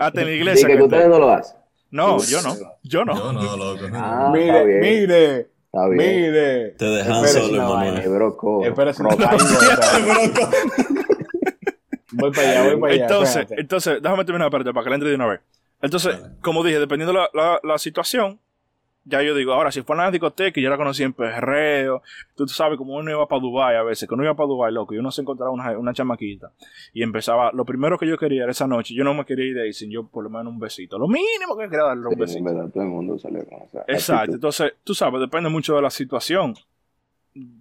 [0.00, 1.08] hasta en la iglesia que que ustedes te.
[1.10, 1.56] no lo hacen.
[1.92, 3.14] No, yo no, yo no.
[3.14, 3.84] Yo no, loco.
[3.92, 4.80] Ah, está Mire, bien.
[4.80, 5.96] mire, Está bien.
[6.22, 6.70] mire.
[6.70, 9.04] Te dejan solo, co- Espérese.
[12.16, 13.02] Voy para allá, voy para allá.
[13.04, 13.60] Entonces, espérate.
[13.60, 15.40] entonces, déjame terminar parte para que la entre de una vez.
[15.82, 18.38] Entonces, como dije, dependiendo la, la, la situación,
[19.06, 22.00] ya yo digo, ahora, si fue a la discoteca y yo la conocí en perreo,
[22.34, 24.94] tú sabes, como uno iba para Dubai a veces, que uno iba para Dubai, loco,
[24.94, 26.52] y uno se encontraba una, una chamaquita,
[26.94, 29.54] y empezaba, lo primero que yo quería era esa noche, yo no me quería ir
[29.56, 32.08] de ahí sin yo por lo menos un besito, lo mínimo que quería darle un
[32.08, 32.44] Sí, en besito.
[32.44, 34.34] verdad, todo el mundo salió con esa Exacto, actitud.
[34.36, 36.54] entonces, tú sabes, depende mucho de la situación,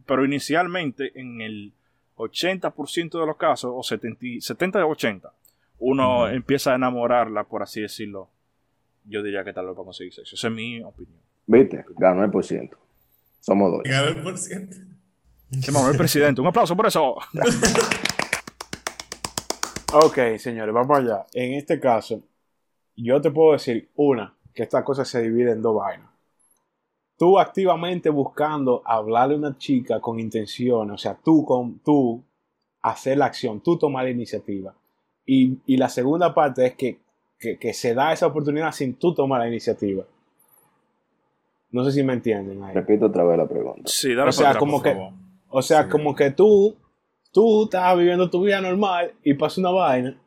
[0.05, 1.73] pero inicialmente, en el
[2.15, 5.33] 80% de los casos, o 70, 70 o 80,
[5.79, 8.29] uno empieza a enamorarla, por así decirlo.
[9.05, 10.35] Yo diría que tal vez para conseguir sexo.
[10.35, 11.19] Esa es mi opinión.
[11.45, 11.83] ¿Viste?
[11.97, 12.77] Ganó el por ciento.
[13.41, 13.81] Somos dos.
[13.83, 14.77] Ganó el por ciento.
[15.63, 16.39] Que Manuel presidente.
[16.41, 17.17] Un aplauso por eso.
[19.95, 21.27] Ok, señores, vamos allá.
[21.33, 22.23] En este caso,
[22.95, 26.09] yo te puedo decir, una, que esta cosa se divide en dos vainas.
[27.17, 32.23] Tú activamente buscando hablarle a una chica con intención, o sea, tú con tú
[32.81, 34.73] hacer la acción, tú tomar la iniciativa.
[35.25, 36.99] Y, y la segunda parte es que,
[37.39, 40.03] que, que se da esa oportunidad sin tú tomar la iniciativa.
[41.71, 42.73] No sé si me entienden ahí.
[42.73, 43.83] Repito otra vez la pregunta.
[43.85, 45.13] Sí, dale O sea, atrás, como por que- favor.
[45.49, 45.89] O sea, Sí.
[45.89, 46.75] como que tú,
[47.31, 50.17] tú estás viviendo tu vida normal y pasa una vaina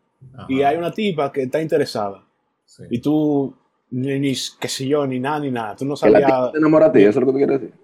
[0.49, 2.25] y Ajá, hay una tipa que está interesada.
[2.64, 2.85] sí.
[2.90, 3.55] Y tú,
[3.90, 5.77] ni, ni qué sé yo, ni nada, ni nada.
[5.77, 6.53] Tú no Que la sabías.
[6.53, 7.75] te enamora a ti, eso es lo que tú quieres decir.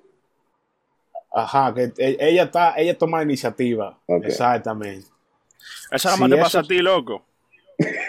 [1.35, 3.99] Ajá, que e- ella está, ella toma la iniciativa.
[4.07, 4.25] Ok.
[4.25, 5.07] Exactamente.
[5.91, 7.23] Esa nada si más te eso pasa a ti, loco.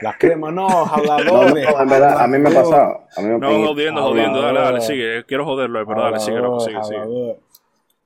[0.01, 1.67] La crema no, No, no, habladores.
[1.79, 3.07] en verdad, a mí me ha pasado.
[3.15, 4.41] A mí me No, jodiendo, jodiendo.
[4.41, 5.23] Dale, dale, sigue.
[5.25, 7.39] Quiero joderlo, pero dale, sigue, loco, sigue, sigue.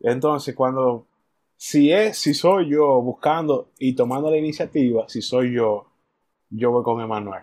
[0.01, 1.07] Entonces, cuando,
[1.55, 5.87] si es, si soy yo buscando y tomando la iniciativa, si soy yo,
[6.51, 7.41] yo voy con Emanuel.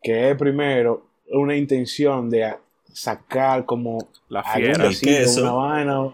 [0.00, 2.54] Que es primero una intención de
[2.92, 4.86] sacar como La algún fiera.
[4.86, 5.42] El queso.
[5.42, 6.08] una vaina.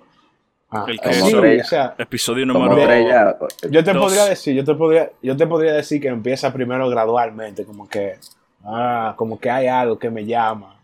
[0.70, 1.40] Ah, El sí, queso.
[1.40, 3.36] o sea, Episodio número tres ya.
[3.70, 4.02] yo te Dos.
[4.02, 8.18] podría decir, yo te podría, yo te podría decir que empieza primero gradualmente, como que,
[8.64, 10.76] ah, como que hay algo que me llama.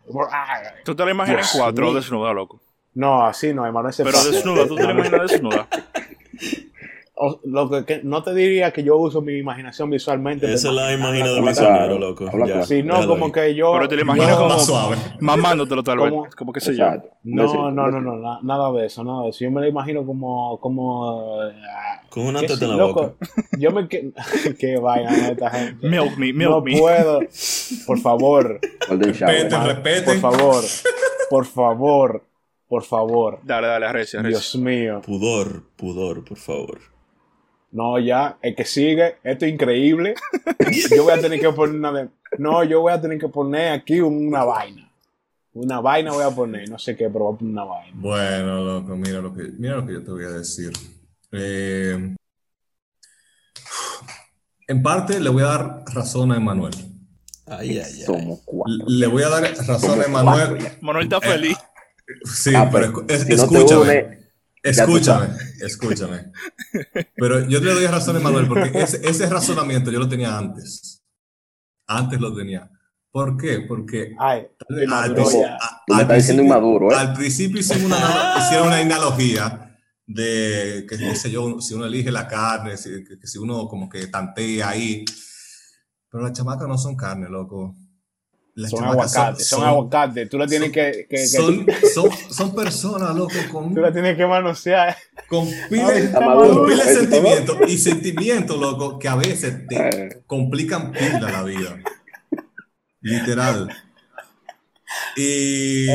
[0.84, 2.60] ¿Tú te la imaginas en Dios cuatro desnuda, loco?
[2.94, 5.68] No, así no, hermano, ese Pero desnuda, ¿tú te la imaginas desnuda?
[7.16, 10.52] O- lo que, que- no te diría que yo uso mi imaginación visualmente.
[10.52, 12.26] Esa es la pero- imagina de misionero, loco.
[12.28, 12.66] habla Ya, claro.
[12.66, 13.32] Sí, no, como ahí.
[13.32, 13.72] que yo.
[13.72, 14.96] Pero te la imaginas no, como Más suave.
[15.20, 16.10] mamándotelo tal vez.
[16.10, 16.26] ¿Cómo?
[16.36, 16.86] Como que sé yo.
[17.22, 19.44] No, no, no, no, na- nada de eso, nada de eso.
[19.44, 23.02] Yo me la imagino como, como, ah, Con una teta en la loco.
[23.02, 23.14] boca.
[23.60, 24.10] Yo me que,
[24.58, 25.88] qué vaina de esta gente.
[25.88, 26.78] Milk me, milk no me.
[26.80, 27.20] puedo,
[27.86, 28.58] por favor,
[28.90, 28.98] shower.
[29.06, 30.20] Respeten, por respeten.
[30.20, 30.64] favor,
[31.30, 32.24] por favor,
[32.68, 33.38] por favor.
[33.44, 34.36] Dale, dale, arrecia, arrecia.
[34.38, 35.00] Dios mío.
[35.06, 36.80] Pudor, pudor, por favor.
[37.74, 40.14] No, ya, el que sigue, esto es increíble.
[40.94, 42.08] Yo voy a tener que poner una de-
[42.38, 44.88] No, yo voy a tener que poner aquí una vaina.
[45.54, 47.92] Una vaina voy a poner, no sé qué, pero voy a poner una vaina.
[47.96, 50.70] Bueno, loco, mira lo que, mira lo que yo te voy a decir.
[51.32, 52.14] Eh,
[54.66, 56.74] En parte le voy a dar razón a Emanuel.
[57.46, 58.38] Ay, ay, ay.
[58.86, 60.58] Le voy a dar razón a Emanuel.
[60.80, 61.58] Manuel está feliz.
[62.24, 64.23] Sí, Ah, pero es- si escúchame.
[64.64, 65.28] Escúchame,
[65.60, 66.32] escúchame.
[67.16, 71.02] Pero yo le doy razón a Manuel porque ese, ese razonamiento yo lo tenía antes.
[71.86, 72.70] Antes lo tenía.
[73.10, 73.60] ¿Por qué?
[73.60, 76.96] Porque Ay, al, al diciendo principio- inmaduro, ¿eh?
[76.96, 82.10] al principio hicimos una, hicieron una analogía de que, qué sé yo, si uno elige
[82.10, 85.04] la carne, si, que, que si uno como que tantea ahí.
[86.10, 87.76] Pero las chamacas no son carne, loco.
[88.56, 90.28] Las Son aguacates, son, aguacates.
[90.30, 93.92] Tú la tienes son- que, que- que- son, son, son personas, loco, con, tú la
[93.92, 94.96] tienes que manosear.
[95.28, 101.78] con pila de sentimientos y sentimientos, loco, que a veces te complican pila la vida.
[103.00, 103.68] Literal.
[105.16, 105.88] Y.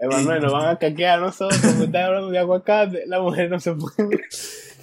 [0.00, 3.02] Emanuel, nos van a caquear a nosotros porque están hablando de aguacate.
[3.06, 4.20] La mujer no se puede.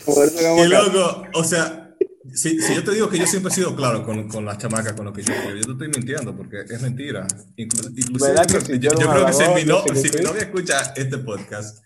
[0.07, 1.84] Y loco, o sea,
[2.33, 4.93] si, si yo te digo que yo siempre he sido claro con, con las chamacas,
[4.93, 7.27] con lo que yo quiero, yo te estoy mintiendo porque es mentira.
[7.57, 10.17] Inclu- inclusive, ¿Verdad que yo, si yo- yo creo que si, mi, no- sé si
[10.17, 11.83] mi novia escucha este podcast,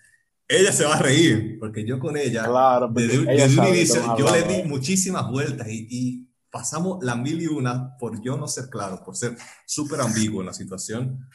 [0.48, 4.16] ella se va a reír porque yo con ella, Claro, desde, ella desde un inicio,
[4.18, 8.48] yo le di muchísimas vueltas y, y pasamos la mil y una por yo no
[8.48, 11.28] ser claro, por ser súper ambiguo en la situación.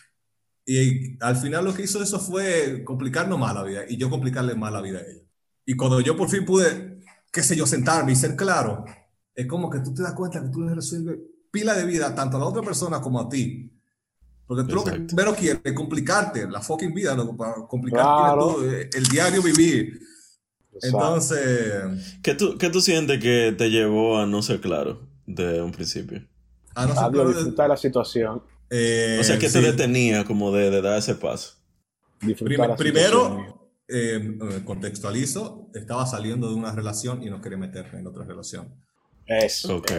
[0.65, 4.55] Y al final lo que hizo eso fue complicarnos más la vida y yo complicarle
[4.55, 5.21] más la vida a ella.
[5.65, 6.94] Y cuando yo por fin pude,
[7.35, 8.85] qué sé yo, sentarme y ser claro,
[9.35, 11.19] es como que tú te das cuenta que tú le resuelves
[11.51, 13.71] pila de vida tanto a la otra persona como a ti.
[14.47, 15.15] Porque tú lo que Exacto.
[15.15, 18.63] primero quieres es complicarte la fucking vida, loco, para complicarte Claro.
[18.63, 19.99] eh, el diario vivir.
[20.81, 25.71] Entonces, ¿Qué tú, ¿Qué tú sientes que te llevó a no ser claro de un
[25.71, 26.27] principio?
[26.75, 28.43] a no ser claro, disfrutar la situación.
[28.69, 29.61] eh, O sea, ¿qué te sí.
[29.61, 31.55] detenía como de, de dar ese paso?
[32.21, 33.37] Disfrutar Prim- la situación.
[33.37, 38.23] primero, eh, eh, contextualizo, estaba saliendo de una relación y no quería meterme en otra
[38.25, 38.73] relación.
[39.25, 39.77] Eso.
[39.77, 39.91] Ok.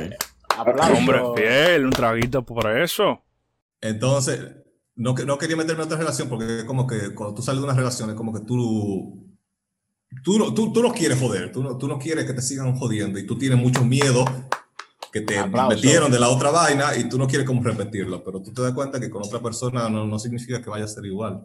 [0.56, 0.92] Aplauso.
[0.94, 3.22] Hombre, fiel, un traguito por eso.
[3.80, 4.40] Entonces,
[4.94, 7.60] no, que- no quería meterme en otra relación porque es como que cuando tú sales
[7.60, 9.26] de una relación es como que tú,
[10.24, 12.74] tú, no- tú, tú no quieres joder, tú no, tú no quieres que te sigan
[12.76, 14.24] jodiendo y tú tienes mucho miedo
[15.12, 15.76] que te Aplauso.
[15.76, 18.72] metieron de la otra vaina y tú no quieres como repetirlo, pero tú te das
[18.72, 21.44] cuenta que con otra persona no, no significa que vaya a ser igual.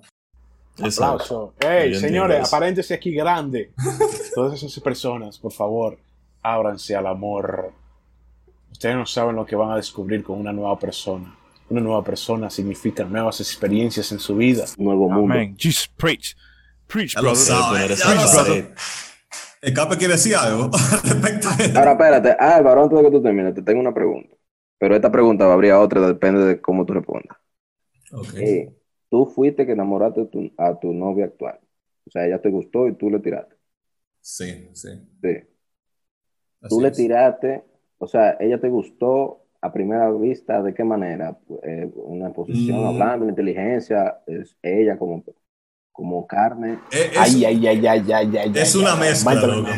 [0.79, 1.53] Aplauso.
[1.59, 2.55] Ey, Yo entiendo señores, eso.
[2.55, 3.71] aparéntese aquí grande.
[4.35, 5.97] Todas esas personas, por favor,
[6.41, 7.71] ábranse al amor.
[8.71, 11.35] Ustedes no saben lo que van a descubrir con una nueva persona.
[11.69, 14.65] Una nueva persona significa nuevas experiencias en su vida.
[14.77, 15.33] Nuevo mundo.
[15.33, 15.55] Amén.
[15.57, 16.35] Jesus, preach.
[16.87, 17.95] Preach, brother.
[17.95, 18.65] sabes.
[19.61, 20.69] El Cape quiere decir algo
[21.03, 21.79] respecto a esto.
[21.79, 22.31] Ahora, espérate.
[22.31, 24.35] Álvaro, antes de que tú termines, te tengo una pregunta.
[24.79, 27.37] Pero esta pregunta habría otra, depende de cómo tú respondas.
[28.11, 28.33] Ok.
[28.37, 28.73] Eh,
[29.11, 31.59] tú fuiste que enamoraste a tu, a tu novia actual.
[32.07, 33.55] O sea, ella te gustó y tú le tiraste.
[34.21, 34.89] Sí, sí.
[35.21, 35.37] Sí.
[36.61, 36.97] así Tú le es.
[36.97, 37.63] tiraste,
[37.99, 41.37] o sea, ella te gustó a primera vista, ¿de qué manera?
[41.63, 42.87] Eh, una posición Mm.
[42.87, 45.23] hablando, una inteligencia, es ella como,
[45.91, 46.79] como carne.
[46.91, 48.51] Es- es- Ay, ay, ay, ay, ay, ay.
[48.55, 48.99] Es ay, una ay.
[49.01, 49.69] mezcla, loco.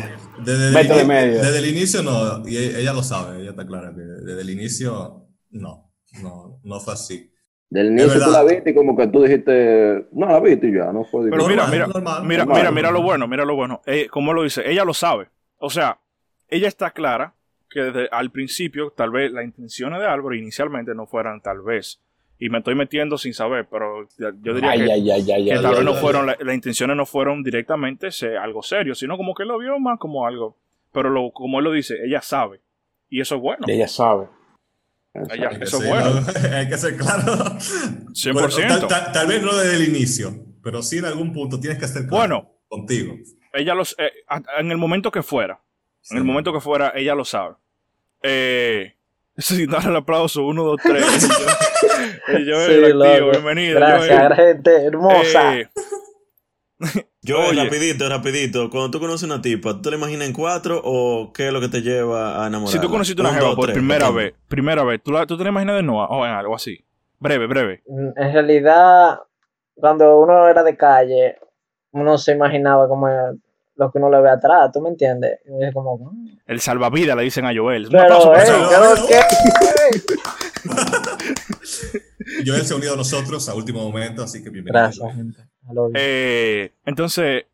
[0.44, 0.68] Desde,
[1.00, 1.40] el medio.
[1.42, 5.26] desde el inicio no, y ella lo sabe, ella está clara que desde el inicio
[5.50, 5.92] no,
[6.22, 7.30] no, no fue así.
[7.74, 10.92] Del inicio tú la viste y como que tú dijiste, no, la viste y ya,
[10.92, 11.56] no fue Pero difícil.
[11.72, 13.82] mira, mira, mira, mira, mira lo bueno, mira lo bueno.
[13.84, 15.26] Eh, como lo dice, ella lo sabe.
[15.58, 15.98] O sea,
[16.48, 17.34] ella está clara
[17.68, 22.00] que desde al principio, tal vez las intenciones de Álvaro inicialmente no fueran tal vez.
[22.38, 25.52] Y me estoy metiendo sin saber, pero yo diría Ay, que, ay, ay, ay, que
[25.54, 26.00] ay, tal vez ay, no ay.
[26.00, 29.80] fueron, la- las intenciones no fueron directamente se- algo serio, sino como que lo vio
[29.80, 30.56] más como algo.
[30.92, 32.60] Pero lo, como él lo dice, ella sabe.
[33.10, 33.66] Y eso es bueno.
[33.68, 34.26] Ella sabe.
[35.30, 36.20] Ella- Hay que eso es bueno.
[36.52, 37.34] Hay que ser claro.
[38.12, 38.32] 100%.
[38.32, 41.78] Bueno, tal, tal- tal vez no desde el inicio, pero sí en algún punto tienes
[41.78, 42.50] que ser claro Bueno.
[42.68, 43.14] contigo.
[43.52, 44.10] ella los eh,
[44.58, 45.60] en el momento que fuera
[46.10, 46.26] en el Sí.
[46.26, 47.54] momento que fuera ella lo sabe
[48.22, 48.94] eh
[49.38, 51.28] sí, dar el aplauso uno dos tres y
[52.32, 54.34] yo, y yo, Sí, el activo, bienvenido Gracias, Joel.
[54.34, 55.56] gente hermosa.
[55.58, 55.68] Eh,
[57.22, 57.64] Yo, Oye.
[57.64, 58.68] rapidito, rapidito.
[58.70, 61.60] Cuando tú conoces una tipa, ¿tú te la imaginas en cuatro o qué es lo
[61.60, 62.72] que te lleva a enamorar?
[62.72, 65.50] si tú conociste una jeva por primera vez primera vez tú, la, tú te la
[65.50, 66.84] imaginas de Noah o en algo así
[67.18, 69.20] breve breve Mm, En realidad,
[69.74, 71.36] cuando uno era de calle,
[71.92, 73.08] uno se imaginaba como
[73.76, 75.40] lo que uno le ve atrás, ¿tú me entiendes?
[75.46, 76.38] Y es como, mm.
[76.46, 79.20] el salvavidas le dicen a Joel un aplauso pero, eh, ese- ¿qué?
[82.46, 84.82] Joel se ha unido a nosotros a último momento, así que bienvenido.
[84.82, 85.38] Gracias, gente.
[85.94, 87.44] Eh, entonces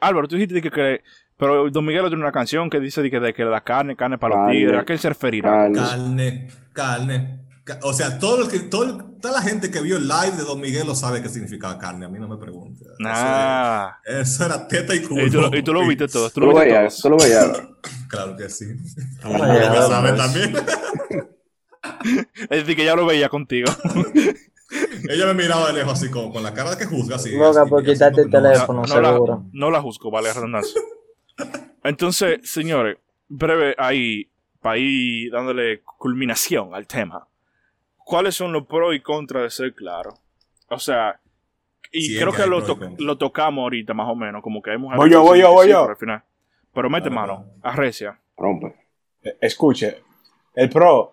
[0.00, 1.02] Álvaro tú dijiste que, que
[1.36, 3.94] pero Don Miguel tiene una canción que dice de que, de que le da carne
[3.96, 5.50] carne para los tigres ¿a qué se referirá?
[5.50, 5.78] Carne.
[5.78, 7.40] Carne, carne.
[7.64, 10.36] ca- O sea, todo lo que, todo, el- toda la gente que vio el live
[10.36, 12.06] de Don Miguel lo sabe qué significaba carne.
[12.06, 12.84] A mí no me pregunte.
[12.98, 13.90] Nah.
[14.04, 15.26] Eso, eso era teta y culo.
[15.26, 16.28] Y tú, lo- y tú lo viste todo.
[16.30, 17.62] Tú lo veías, tú lo veías.
[18.08, 18.64] Claro que sí.
[19.22, 20.20] Lo que ya, sabe pues.
[20.22, 20.56] también.
[22.50, 23.70] Es decir, que ya lo veía contigo.
[25.08, 27.34] Ella me miraba de lejos así como con la cara de que juzga así.
[27.36, 28.42] Loca así, por quitarte el no.
[28.42, 29.44] teléfono, no, la, seguro.
[29.52, 30.80] no la juzgo, vale, redundancia.
[31.84, 37.26] Entonces, señores, breve ahí, para ir dándole culminación al tema.
[37.96, 40.14] ¿Cuáles son los pros y contras de ser claro?
[40.68, 41.20] O sea,
[41.92, 44.78] y Sí, creo que lo, to- lo tocamos ahorita más o menos, como que hay
[44.78, 45.88] mujeres Voy yo, voy yo, voy yo.
[45.88, 46.22] al final.
[46.74, 48.18] Pero mete Dale, mano, arrecia.
[48.36, 48.74] Rompe.
[49.22, 50.02] Eh, Escuche,
[50.54, 51.12] el pro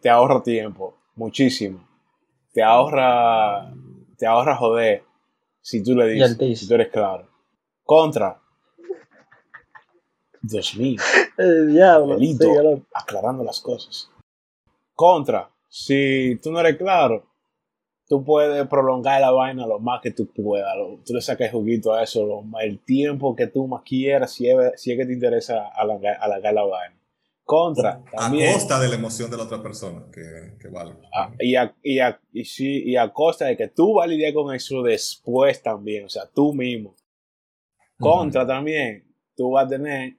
[0.00, 1.86] te ahorra tiempo, muchísimo.
[2.52, 3.72] Te ahorra,
[4.18, 5.04] te ahorra joder
[5.60, 7.26] si tú le dices, si tú eres claro.
[7.84, 8.38] Contra.
[10.40, 11.00] Dios mío,
[11.38, 12.14] El diablo.
[12.16, 14.10] delito, aclarando las cosas.
[14.94, 17.24] Contra, si tú no eres claro,
[18.08, 20.76] tú puedes prolongar la vaina lo más que tú puedas.
[20.76, 24.48] lo- tú le sacas juguito a eso, lo el tiempo que tú más quieras, si
[24.50, 26.96] es, si es que te interesa alargar, alargar la vaina.
[27.44, 28.52] Contra, A también.
[28.52, 30.94] costa de la emoción de la otra persona, que, que vale.
[31.12, 34.08] Ah, y, a, y, a, y, sí, y a costa de que tú vas a
[34.08, 36.94] lidiar con eso después también, o sea, tú mismo.
[37.98, 39.04] Contra también,
[39.36, 40.16] tú vas a tener,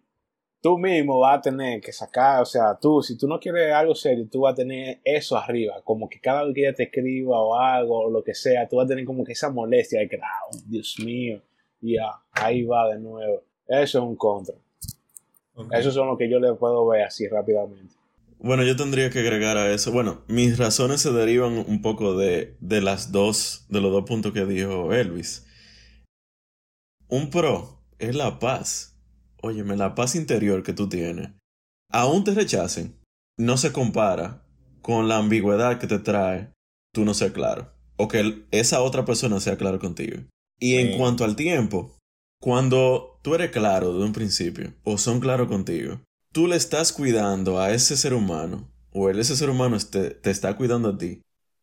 [0.61, 3.95] tú mismo vas a tener que sacar, o sea, tú, si tú no quieres algo
[3.95, 7.41] serio, tú vas a tener eso arriba, como que cada vez que ella te escriba
[7.41, 10.09] o algo, o lo que sea, tú vas a tener como que esa molestia de
[10.09, 11.41] que, ah, Dios mío,
[11.81, 13.43] y ya, ahí va de nuevo.
[13.67, 14.55] Eso es un contra.
[15.55, 15.73] Ok.
[15.73, 17.95] Eso son lo que yo le puedo ver así rápidamente.
[18.39, 19.91] Bueno, yo tendría que agregar a eso.
[19.91, 24.33] Bueno, mis razones se derivan un poco de, de las dos, de los dos puntos
[24.33, 25.45] que dijo Elvis.
[27.07, 28.97] Un pro es la paz.
[29.41, 31.29] Óyeme, la paz interior que tú tienes.
[31.89, 32.95] Aún te rechacen,
[33.37, 34.43] no se compara
[34.81, 36.51] con la ambigüedad que te trae
[36.93, 37.71] tú no ser claro.
[37.97, 40.23] O que esa otra persona sea claro contigo.
[40.59, 40.97] Y en Sí.
[40.97, 41.95] cuanto al tiempo,
[42.43, 46.01] cuando tú eres claro de un principio, o son claros contigo,
[46.33, 50.29] tú le estás cuidando a ese ser humano, o él, ese ser humano este- te
[50.29, 51.21] está cuidando a ti,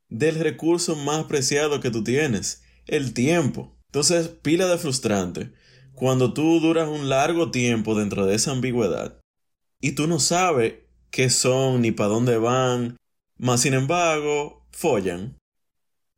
[0.08, 3.76] del recurso más preciado que tú tienes, el tiempo.
[3.88, 5.52] Entonces, pila de frustrante.
[5.92, 9.20] Cuando tú duras un largo tiempo dentro de esa ambigüedad
[9.82, 10.76] y tú no sabes
[11.10, 12.96] qué son ni para dónde van,
[13.36, 15.36] más sin embargo, follan.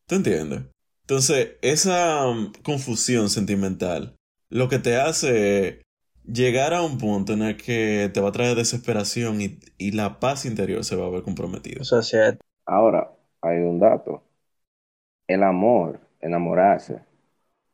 [0.07, 0.67] ¿Te entiendes?
[1.01, 4.15] Entonces, esa um, confusión sentimental
[4.53, 5.83] lo que te hace
[6.27, 10.21] llegar a un punto en el que te va a traer desesperación y, y la
[10.21, 11.83] paz interior se va a ver comprometida.
[12.67, 14.23] Ahora, hay un dato.
[15.27, 17.03] El amor, enamorarse,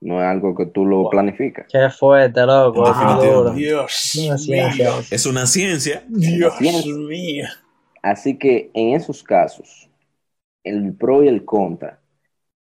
[0.00, 1.10] no es algo que tú lo Wow.
[1.10, 1.66] planificas.
[1.70, 2.84] Qué fuerte, loco.
[2.84, 4.76] Dios Una mío.
[4.76, 4.92] ciencia.
[5.10, 6.04] Es una ciencia.
[6.08, 6.82] Dios Ciencia.
[6.86, 7.46] mío.
[8.02, 9.90] Así que en esos casos,
[10.64, 12.00] el pro y el contra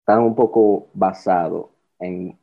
[0.01, 1.69] están un poco basados
[2.01, 2.38] en,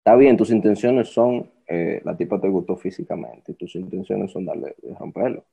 [0.00, 4.74] está bien, tus intenciones son, eh, la tipa te gustó físicamente, tus intenciones son darle,
[4.98, 5.44] romperlo,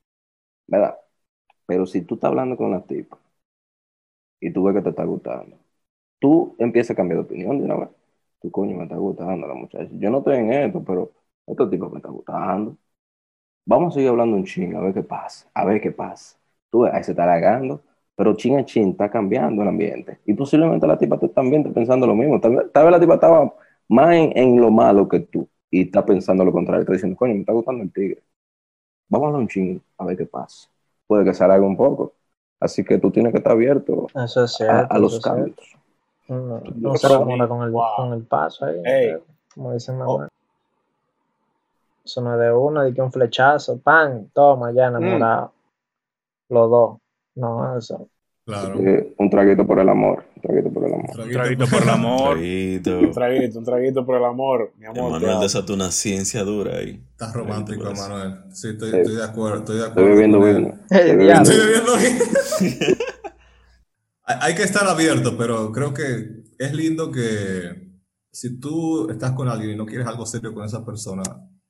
[0.68, 0.98] ¿verdad?
[1.68, 3.20] Pero si tú estás hablando con la tipa
[4.40, 5.58] y tú ves que te está gustando,
[6.20, 7.90] tú empiezas a cambiar de opinión de una vez.
[8.42, 9.90] Tu coño me está gustando la muchacha.
[9.94, 11.12] Yo no estoy en esto, pero
[11.48, 12.78] este tipo me está gustando.
[13.66, 16.38] Vamos a seguir hablando un ching, a ver qué pasa, a ver qué pasa.
[16.72, 17.84] Tú ves, ahí se está halagando,
[18.16, 20.20] pero chin a chin está cambiando el ambiente.
[20.26, 22.40] Y posiblemente la tipa también está pensando lo mismo.
[22.42, 23.54] Tal vez la tipa estaba
[23.90, 26.82] más en, en lo malo que tú y está pensando lo contrario.
[26.82, 28.24] Está diciendo, coño, me está gustando el tigre.
[29.10, 30.70] Vamos a un ching, a ver qué pasa.
[31.08, 32.14] Puede que se halague un poco.
[32.60, 34.94] Así que tú tienes que estar abierto Eso es a, cierto.
[34.94, 35.64] a los eso es cierto.
[36.28, 36.76] cambios.
[36.76, 37.96] No, se enamora con el, wow.
[37.96, 39.18] con el paso ahí.
[39.54, 40.28] Como dicen mi Oh.
[42.04, 45.52] Eso no es de uno, de que un flechazo, pan, toma, ya enamorado.
[46.50, 46.98] Los dos.
[47.36, 48.08] No, eso.
[48.48, 48.80] Claro.
[48.80, 50.24] Eh, un traguito por el amor.
[50.38, 51.20] Un traguito por el amor.
[51.20, 52.32] Un traguito por el amor.
[52.36, 53.00] Traguito.
[53.00, 55.24] Un traguito, un traguito por el amor, mi amor.
[55.24, 55.42] amo.
[55.42, 57.04] desató una ciencia dura ahí.
[57.12, 57.84] Estás romántico.
[57.94, 58.36] Manuel.
[58.54, 58.98] Sí, estoy, Sí.
[59.00, 59.58] estoy de acuerdo.
[59.60, 60.10] Estoy de Estoy acuerdo.
[60.16, 60.56] bebiendo con él.
[60.56, 60.74] vino.
[60.90, 61.94] Estoy bebiendo Estoy vino.
[62.80, 62.98] bebiendo
[64.26, 67.92] hay que estar abierto, pero creo que es lindo que
[68.32, 71.24] si tú estás con alguien y no quieres algo serio con esa persona,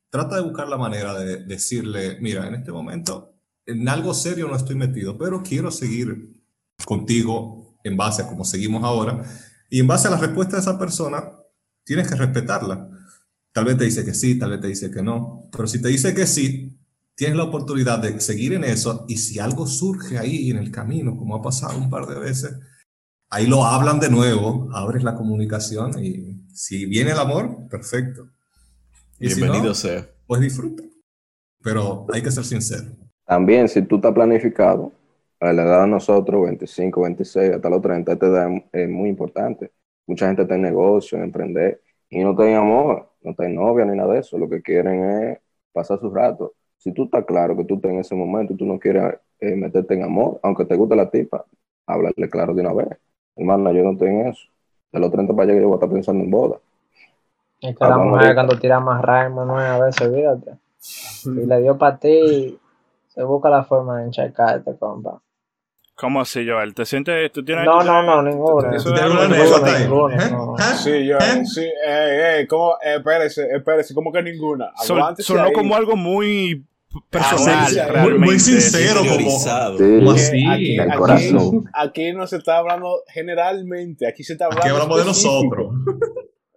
[0.10, 3.34] trata de buscar la manera de decirle, mira, en este momento
[3.66, 6.37] en algo serio no estoy metido, pero quiero seguir
[6.86, 9.24] contigo en base a cómo seguimos ahora.
[9.70, 11.32] Y en base a la respuesta de esa persona,
[11.84, 12.90] tienes que respetarla.
[13.52, 15.88] Tal vez te dice que sí, tal vez te dice que no, pero si te
[15.88, 16.78] dice que sí,
[17.16, 21.18] tienes la oportunidad de seguir en eso y si algo surge ahí en el camino,
[21.18, 22.56] como ha pasado un par de veces,
[23.30, 28.28] ahí lo hablan de nuevo, abres la comunicación y si viene el amor, perfecto.
[29.20, 30.08] Y si Bienvenido no, sea.
[30.28, 30.84] pues disfruta.
[31.64, 32.92] Pero hay que ser sincero.
[33.26, 34.92] También, si tú estás planificado,
[35.40, 39.72] a la edad de nosotros, 25, 26, hasta los 30, esta edad es muy importante.
[40.08, 43.98] Mucha gente está en negocio, en emprender, y no tienen amor, no tienen novia ni
[43.98, 44.38] nada de eso.
[44.38, 45.40] Lo que quieren es
[45.74, 46.54] pasar su rato.
[46.78, 49.94] Si tú estás claro que tú estás en ese momento tú no quieres eh, meterte
[49.96, 51.46] en amor, aunque te guste la tipa,
[51.86, 52.88] háblale claro de una vez.
[53.36, 54.48] Hermana, yo no estoy en eso.
[54.92, 56.58] De los 30 para allá yo voy a estar pensando en boda.
[57.62, 60.58] Es que la mujer cuando tira más raya, no a veces, fíjate.
[60.78, 62.58] Si le dio para ti,
[63.08, 65.20] se busca la forma de enchacarte, compa.
[65.98, 66.76] ¿Cómo así, Joel?
[66.76, 67.66] ¿Te sientes, tú tienes...
[67.66, 68.78] No, no, no, ninguna.
[68.78, 70.78] ¿Tú tienes alguna anécdota ahí?
[70.78, 72.74] Sí, yo, sí, eh, eh, ¿cómo?
[72.84, 74.72] Eh, espérese, espérese, ¿cómo que ninguna?
[74.78, 76.64] sonó como algo muy
[77.10, 80.46] personal, ah, muy, muy, sincero, como, así,
[81.74, 84.66] aquí, no se está hablando generalmente, aquí se está hablando.
[84.66, 85.74] Aquí hablamos de nosotros.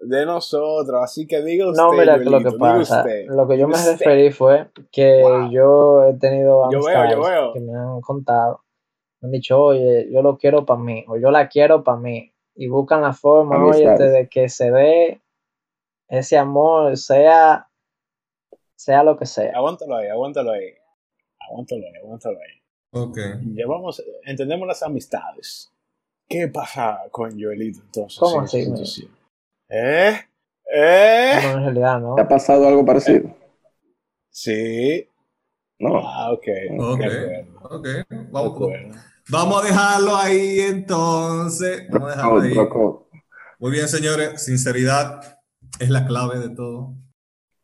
[0.02, 1.82] De nosotros, así que diga usted.
[1.82, 6.64] No, mira, lo que pasa, lo que yo me referí fue que yo he tenido
[6.66, 7.16] amistades
[7.54, 8.60] que me han contado,
[9.22, 12.68] han dicho, oye, yo lo quiero para mí, o yo la quiero para mí, y
[12.68, 15.20] buscan la forma, oye, de que se ve
[16.08, 17.70] ese amor, sea
[18.80, 19.52] sea lo que sea.
[19.54, 20.72] Aguántalo ahí, aguántalo ahí.
[21.38, 22.62] Aguántalo ahí, aguántalo ahí.
[22.92, 23.18] Ok.
[23.52, 25.70] Llevamos, entendemos las amistades.
[26.26, 28.18] ¿Qué pasa con Joelito entonces?
[28.18, 29.06] ¿Cómo así?
[29.68, 30.14] ¿Eh?
[30.72, 31.32] ¿Eh?
[31.42, 32.14] No, en realidad no.
[32.14, 33.36] ¿Te ha pasado algo parecido?
[34.30, 35.06] Sí.
[35.78, 35.98] No.
[36.02, 36.46] Ah, ok.
[36.78, 37.02] Ok.
[37.70, 37.88] Ok.
[38.30, 38.70] Vamos,
[39.30, 41.84] vamos a dejarlo ahí entonces.
[41.90, 42.54] Vamos a dejarlo ahí.
[43.58, 44.42] Muy bien, señores.
[44.42, 45.38] Sinceridad
[45.78, 46.94] es la clave de todo.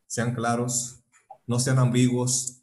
[0.06, 0.96] Sean claros
[1.46, 2.62] no sean ambiguos,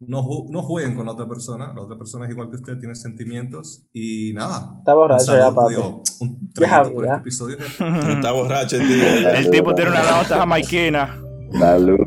[0.00, 2.94] no, no jueguen con la otra persona, la otra persona es igual que usted, tiene
[2.94, 4.74] sentimientos y nada.
[4.78, 5.74] Está borracho ya, papi.
[6.20, 7.56] un ya, por este episodio.
[8.08, 9.30] Está borracho el tío.
[9.30, 11.20] El tipo tiene una nota jamaiquina.
[11.58, 11.98] Salud.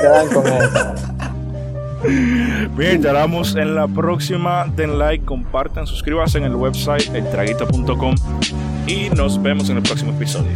[0.00, 1.07] Quedan con eso.
[2.76, 4.66] Bien, te hablamos en la próxima.
[4.76, 8.14] Den like, compartan, suscríbanse en el website eltraguito.com
[8.86, 10.52] y nos vemos en el próximo episodio.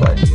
[0.00, 0.29] Bye.